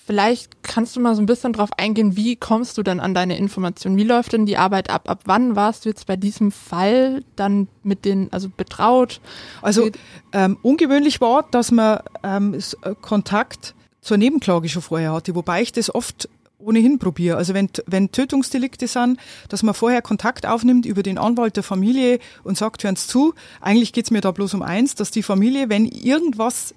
vielleicht 0.06 0.64
kannst 0.64 0.96
du 0.96 1.00
mal 1.00 1.16
so 1.16 1.22
ein 1.22 1.26
bisschen 1.28 1.54
drauf 1.54 1.70
eingehen, 1.78 2.18
wie 2.18 2.36
kommst 2.36 2.78
du 2.78 2.84
denn 2.84 3.00
an 3.00 3.14
deine 3.14 3.38
Informationen? 3.38 3.96
Wie 3.96 4.04
läuft 4.04 4.34
denn 4.34 4.46
die 4.46 4.58
Arbeit 4.58 4.90
ab? 4.90 5.10
Ab 5.10 5.22
wann 5.26 5.56
warst 5.56 5.86
du 5.86 5.90
jetzt 5.90 6.08
bei 6.08 6.18
diesem 6.18 6.52
Fall 6.52 7.24
dann 7.38 7.70
mit 7.84 8.04
den, 8.04 8.28
also 8.34 8.50
betraut? 8.50 9.22
Also 9.62 9.90
ähm, 10.34 10.58
ungewöhnlich 10.62 11.22
war, 11.22 11.46
dass 11.52 11.72
man 11.72 12.00
ähm, 12.24 12.54
äh, 12.54 12.96
Kontakt 13.00 13.76
zur 14.04 14.18
Nebenklage 14.18 14.70
schon 14.70 14.82
vorher 14.82 15.14
hatte, 15.14 15.34
wobei 15.36 15.62
ich 15.62 15.72
das 15.72 15.94
oft 15.94 16.30
ohnehin 16.60 17.00
probiere. 17.00 17.38
Also 17.38 17.54
wenn, 17.54 17.70
wenn 17.88 18.12
Tötungsdelikte 18.12 18.88
sind, 18.88 19.20
dass 19.50 19.64
man 19.64 19.74
vorher 19.74 20.02
Kontakt 20.02 20.46
aufnimmt 20.46 20.86
über 20.86 21.04
den 21.04 21.18
Anwalt 21.18 21.56
der 21.56 21.64
Familie 21.64 22.20
und 22.44 22.58
sagt, 22.58 22.84
hören 22.84 22.96
Sie 22.96 23.08
zu, 23.08 23.34
eigentlich 23.62 23.94
geht's 23.94 24.12
mir 24.12 24.22
da 24.22 24.32
bloß 24.32 24.54
um 24.54 24.62
eins, 24.62 24.96
dass 24.96 25.12
die 25.12 25.24
Familie, 25.24 25.70
wenn 25.70 25.86
irgendwas 25.86 26.74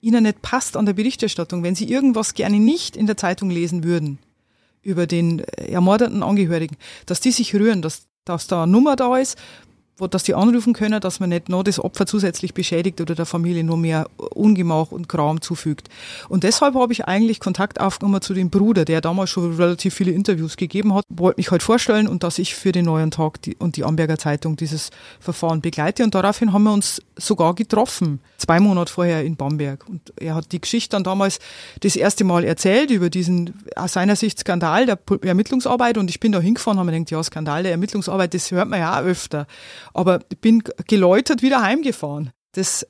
ihnen 0.00 0.24
nicht 0.24 0.42
passt 0.42 0.76
an 0.76 0.86
der 0.86 0.92
Berichterstattung, 0.92 1.62
wenn 1.62 1.74
sie 1.74 1.88
irgendwas 1.88 2.34
gerne 2.34 2.58
nicht 2.58 2.96
in 2.96 3.06
der 3.06 3.16
Zeitung 3.16 3.50
lesen 3.50 3.84
würden 3.84 4.18
über 4.82 5.06
den 5.06 5.40
äh, 5.40 5.72
ermordeten 5.72 6.22
Angehörigen, 6.22 6.76
dass 7.06 7.20
die 7.20 7.30
sich 7.30 7.54
rühren, 7.54 7.80
dass, 7.80 8.02
dass 8.26 8.46
da 8.46 8.64
eine 8.64 8.72
Nummer 8.72 8.96
da 8.96 9.16
ist, 9.16 9.38
dass 9.98 10.24
die 10.24 10.34
anrufen 10.34 10.72
können, 10.72 11.00
dass 11.00 11.20
man 11.20 11.28
nicht 11.28 11.48
noch 11.48 11.62
das 11.62 11.78
Opfer 11.78 12.06
zusätzlich 12.06 12.52
beschädigt 12.52 13.00
oder 13.00 13.14
der 13.14 13.26
Familie 13.26 13.62
nur 13.62 13.76
mehr 13.76 14.08
Ungemach 14.16 14.90
und 14.90 15.08
Kram 15.08 15.40
zufügt. 15.40 15.88
Und 16.28 16.42
deshalb 16.42 16.74
habe 16.74 16.92
ich 16.92 17.04
eigentlich 17.04 17.38
Kontakt 17.38 17.80
aufgenommen 17.80 18.20
zu 18.20 18.34
dem 18.34 18.50
Bruder, 18.50 18.84
der 18.84 19.00
damals 19.00 19.30
schon 19.30 19.54
relativ 19.54 19.94
viele 19.94 20.10
Interviews 20.10 20.56
gegeben 20.56 20.94
hat, 20.94 21.04
wollte 21.08 21.38
mich 21.38 21.50
halt 21.50 21.62
vorstellen 21.62 22.08
und 22.08 22.24
dass 22.24 22.38
ich 22.38 22.54
für 22.54 22.72
den 22.72 22.86
neuen 22.86 23.10
Tag 23.10 23.38
und 23.58 23.76
die 23.76 23.84
Amberger 23.84 24.18
Zeitung 24.18 24.56
dieses 24.56 24.90
Verfahren 25.20 25.60
begleite. 25.60 26.02
Und 26.02 26.14
daraufhin 26.14 26.52
haben 26.52 26.64
wir 26.64 26.72
uns 26.72 27.00
sogar 27.16 27.54
getroffen, 27.54 28.20
zwei 28.38 28.58
Monate 28.60 28.92
vorher 28.92 29.24
in 29.24 29.36
Bamberg. 29.36 29.88
Und 29.88 30.12
er 30.16 30.34
hat 30.34 30.50
die 30.52 30.60
Geschichte 30.60 30.90
dann 30.90 31.04
damals 31.04 31.38
das 31.80 31.96
erste 31.96 32.24
Mal 32.24 32.44
erzählt 32.44 32.90
über 32.90 33.10
diesen 33.10 33.54
aus 33.76 33.92
seiner 33.92 34.16
Sicht 34.16 34.40
Skandal 34.40 34.86
der 34.86 34.98
Ermittlungsarbeit. 35.22 35.98
Und 35.98 36.10
ich 36.10 36.20
bin 36.20 36.32
da 36.32 36.40
hingefahren, 36.40 36.78
haben 36.78 36.86
mir 36.86 36.92
gedacht, 36.92 37.10
ja, 37.12 37.22
Skandal 37.22 37.62
der 37.62 37.72
Ermittlungsarbeit, 37.72 38.34
das 38.34 38.50
hört 38.50 38.68
man 38.68 38.80
ja 38.80 39.00
auch 39.00 39.04
öfter. 39.04 39.46
Aber 39.94 40.20
ich 40.28 40.38
bin 40.38 40.62
geläutert 40.86 41.40
wieder 41.40 41.62
heimgefahren. 41.62 42.30
Das 42.52 42.86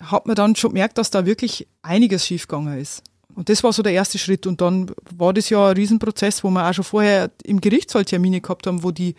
hat 0.00 0.26
man 0.26 0.34
dann 0.34 0.56
schon 0.56 0.70
gemerkt, 0.70 0.98
dass 0.98 1.10
da 1.10 1.26
wirklich 1.26 1.68
einiges 1.82 2.26
schiefgegangen 2.26 2.78
ist. 2.78 3.02
Und 3.34 3.48
das 3.48 3.62
war 3.62 3.72
so 3.72 3.82
der 3.82 3.92
erste 3.92 4.18
Schritt. 4.18 4.46
Und 4.46 4.60
dann 4.60 4.90
war 5.16 5.32
das 5.32 5.50
ja 5.50 5.68
ein 5.68 5.76
Riesenprozess, 5.76 6.42
wo 6.42 6.50
wir 6.50 6.68
auch 6.68 6.74
schon 6.74 6.84
vorher 6.84 7.30
im 7.44 7.60
Gerichtssaal 7.60 8.04
Termine 8.04 8.40
gehabt 8.40 8.66
haben, 8.66 8.82
wo 8.82 8.90
die, 8.90 9.14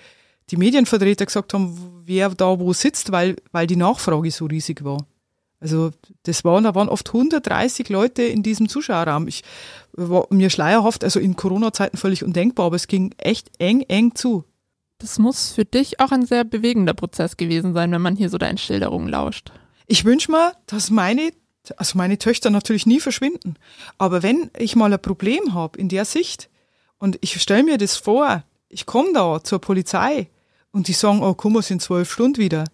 die 0.49 0.57
Medienvertreter 0.57 1.25
gesagt 1.25 1.53
haben, 1.53 2.01
wer 2.03 2.29
da 2.29 2.59
wo 2.59 2.73
sitzt, 2.73 3.11
weil, 3.11 3.37
weil 3.51 3.67
die 3.67 3.77
Nachfrage 3.77 4.31
so 4.31 4.45
riesig 4.45 4.83
war. 4.83 5.05
Also 5.61 5.91
das 6.23 6.43
waren, 6.43 6.63
da 6.63 6.73
waren 6.73 6.89
oft 6.89 7.07
130 7.09 7.89
Leute 7.89 8.23
in 8.23 8.43
diesem 8.43 8.69
Zuschauerraum. 8.69 9.27
Ich 9.27 9.43
war 9.93 10.25
mir 10.29 10.49
schleierhaft, 10.49 11.03
also 11.03 11.19
in 11.19 11.35
Corona-Zeiten 11.35 11.97
völlig 11.97 12.23
undenkbar, 12.23 12.67
aber 12.67 12.77
es 12.77 12.87
ging 12.87 13.13
echt 13.17 13.51
eng, 13.59 13.81
eng 13.81 14.15
zu. 14.15 14.45
Das 14.99 15.17
muss 15.17 15.53
für 15.53 15.63
dich 15.63 16.01
auch 16.01 16.12
ein 16.12 16.25
sehr 16.25 16.43
bewegender 16.43 16.93
Prozess 16.93 17.38
gewesen 17.38 17.73
sein, 17.73 17.91
wenn 17.93 18.01
man 18.01 18.17
hier 18.17 18.29
so 18.29 18.38
deinen 18.38 18.57
Schilderungen 18.57 19.07
lauscht. 19.07 19.51
Ich 19.88 20.03
wünsche 20.03 20.29
mir, 20.29 20.51
dass 20.67 20.89
meine, 20.89 21.31
also 21.77 21.97
meine 21.97 22.17
Töchter 22.17 22.49
natürlich 22.49 22.85
nie 22.85 22.99
verschwinden. 22.99 23.55
Aber 23.97 24.23
wenn 24.23 24.51
ich 24.57 24.75
mal 24.75 24.91
ein 24.91 25.01
Problem 25.01 25.53
habe 25.53 25.79
in 25.79 25.88
der 25.88 26.03
Sicht 26.03 26.49
und 26.97 27.17
ich 27.21 27.41
stelle 27.41 27.63
mir 27.63 27.77
das 27.77 27.95
vor, 27.95 28.43
ich 28.67 28.85
komme 28.85 29.13
da 29.13 29.41
zur 29.41 29.59
Polizei 29.59 30.29
und 30.71 30.89
die 30.89 30.93
sagen, 30.93 31.23
oh, 31.23 31.33
komm, 31.33 31.53
wir 31.53 31.62
sind 31.62 31.81
zwölf 31.81 32.12
Stunden 32.12 32.38
wieder. 32.38 32.65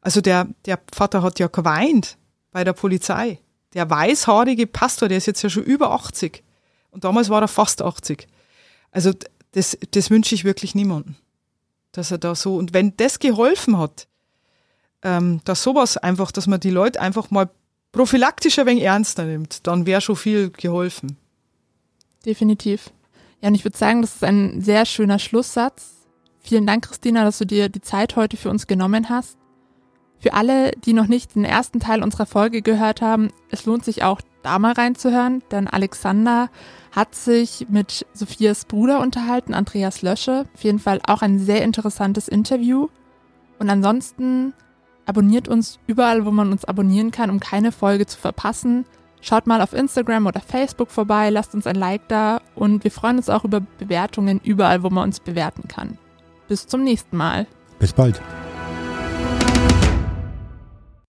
Also 0.00 0.20
der, 0.20 0.48
der 0.66 0.80
Vater 0.92 1.22
hat 1.22 1.38
ja 1.38 1.46
geweint 1.46 2.18
bei 2.50 2.64
der 2.64 2.72
Polizei. 2.72 3.38
Der 3.74 3.88
weißhaarige 3.88 4.66
Pastor, 4.66 5.08
der 5.08 5.18
ist 5.18 5.26
jetzt 5.26 5.42
ja 5.42 5.48
schon 5.48 5.62
über 5.62 5.92
80. 5.92 6.42
Und 6.90 7.04
damals 7.04 7.28
war 7.28 7.40
er 7.40 7.48
fast 7.48 7.82
80. 7.82 8.26
Also 8.90 9.12
das, 9.52 9.78
das 9.92 10.10
wünsche 10.10 10.34
ich 10.34 10.44
wirklich 10.44 10.74
niemandem 10.74 11.14
dass 11.98 12.12
er 12.12 12.18
da 12.18 12.34
so, 12.34 12.56
und 12.56 12.72
wenn 12.72 12.96
das 12.96 13.18
geholfen 13.18 13.76
hat, 13.76 14.06
ähm, 15.02 15.40
dass 15.44 15.62
sowas 15.62 15.96
einfach, 15.96 16.30
dass 16.30 16.46
man 16.46 16.60
die 16.60 16.70
Leute 16.70 17.00
einfach 17.00 17.30
mal 17.30 17.50
prophylaktisch 17.92 18.58
ein 18.58 18.66
wenig 18.66 18.84
ernster 18.84 19.24
nimmt, 19.24 19.66
dann 19.66 19.84
wäre 19.84 20.00
schon 20.00 20.16
viel 20.16 20.50
geholfen. 20.50 21.16
Definitiv. 22.24 22.90
Ja, 23.40 23.48
und 23.48 23.54
ich 23.54 23.64
würde 23.64 23.76
sagen, 23.76 24.02
das 24.02 24.16
ist 24.16 24.24
ein 24.24 24.60
sehr 24.60 24.86
schöner 24.86 25.18
Schlusssatz. 25.18 25.94
Vielen 26.40 26.66
Dank, 26.66 26.86
Christina, 26.86 27.24
dass 27.24 27.38
du 27.38 27.46
dir 27.46 27.68
die 27.68 27.80
Zeit 27.80 28.16
heute 28.16 28.36
für 28.36 28.50
uns 28.50 28.66
genommen 28.66 29.08
hast. 29.08 29.36
Für 30.20 30.34
alle, 30.34 30.72
die 30.72 30.92
noch 30.92 31.06
nicht 31.06 31.34
den 31.34 31.44
ersten 31.44 31.80
Teil 31.80 32.02
unserer 32.02 32.26
Folge 32.26 32.62
gehört 32.62 33.02
haben, 33.02 33.30
es 33.50 33.66
lohnt 33.66 33.84
sich 33.84 34.02
auch 34.02 34.20
da 34.48 34.58
mal 34.58 34.72
reinzuhören, 34.72 35.42
denn 35.50 35.68
Alexander 35.68 36.48
hat 36.92 37.14
sich 37.14 37.66
mit 37.68 38.06
Sophias 38.14 38.64
Bruder 38.64 39.00
unterhalten, 39.00 39.52
Andreas 39.52 40.00
Lösche. 40.00 40.46
Auf 40.54 40.64
jeden 40.64 40.78
Fall 40.78 41.00
auch 41.06 41.20
ein 41.20 41.38
sehr 41.38 41.62
interessantes 41.62 42.28
Interview. 42.28 42.88
Und 43.58 43.68
ansonsten 43.68 44.54
abonniert 45.04 45.48
uns 45.48 45.78
überall, 45.86 46.24
wo 46.24 46.30
man 46.30 46.50
uns 46.50 46.64
abonnieren 46.64 47.10
kann, 47.10 47.28
um 47.28 47.40
keine 47.40 47.72
Folge 47.72 48.06
zu 48.06 48.18
verpassen. 48.18 48.86
Schaut 49.20 49.46
mal 49.46 49.60
auf 49.60 49.74
Instagram 49.74 50.26
oder 50.26 50.40
Facebook 50.40 50.90
vorbei, 50.90 51.28
lasst 51.28 51.54
uns 51.54 51.66
ein 51.66 51.76
Like 51.76 52.08
da 52.08 52.40
und 52.54 52.84
wir 52.84 52.90
freuen 52.90 53.18
uns 53.18 53.28
auch 53.28 53.44
über 53.44 53.60
Bewertungen 53.60 54.40
überall, 54.42 54.82
wo 54.82 54.88
man 54.88 55.04
uns 55.04 55.20
bewerten 55.20 55.68
kann. 55.68 55.98
Bis 56.46 56.66
zum 56.66 56.84
nächsten 56.84 57.18
Mal. 57.18 57.46
Bis 57.78 57.92
bald. 57.92 58.22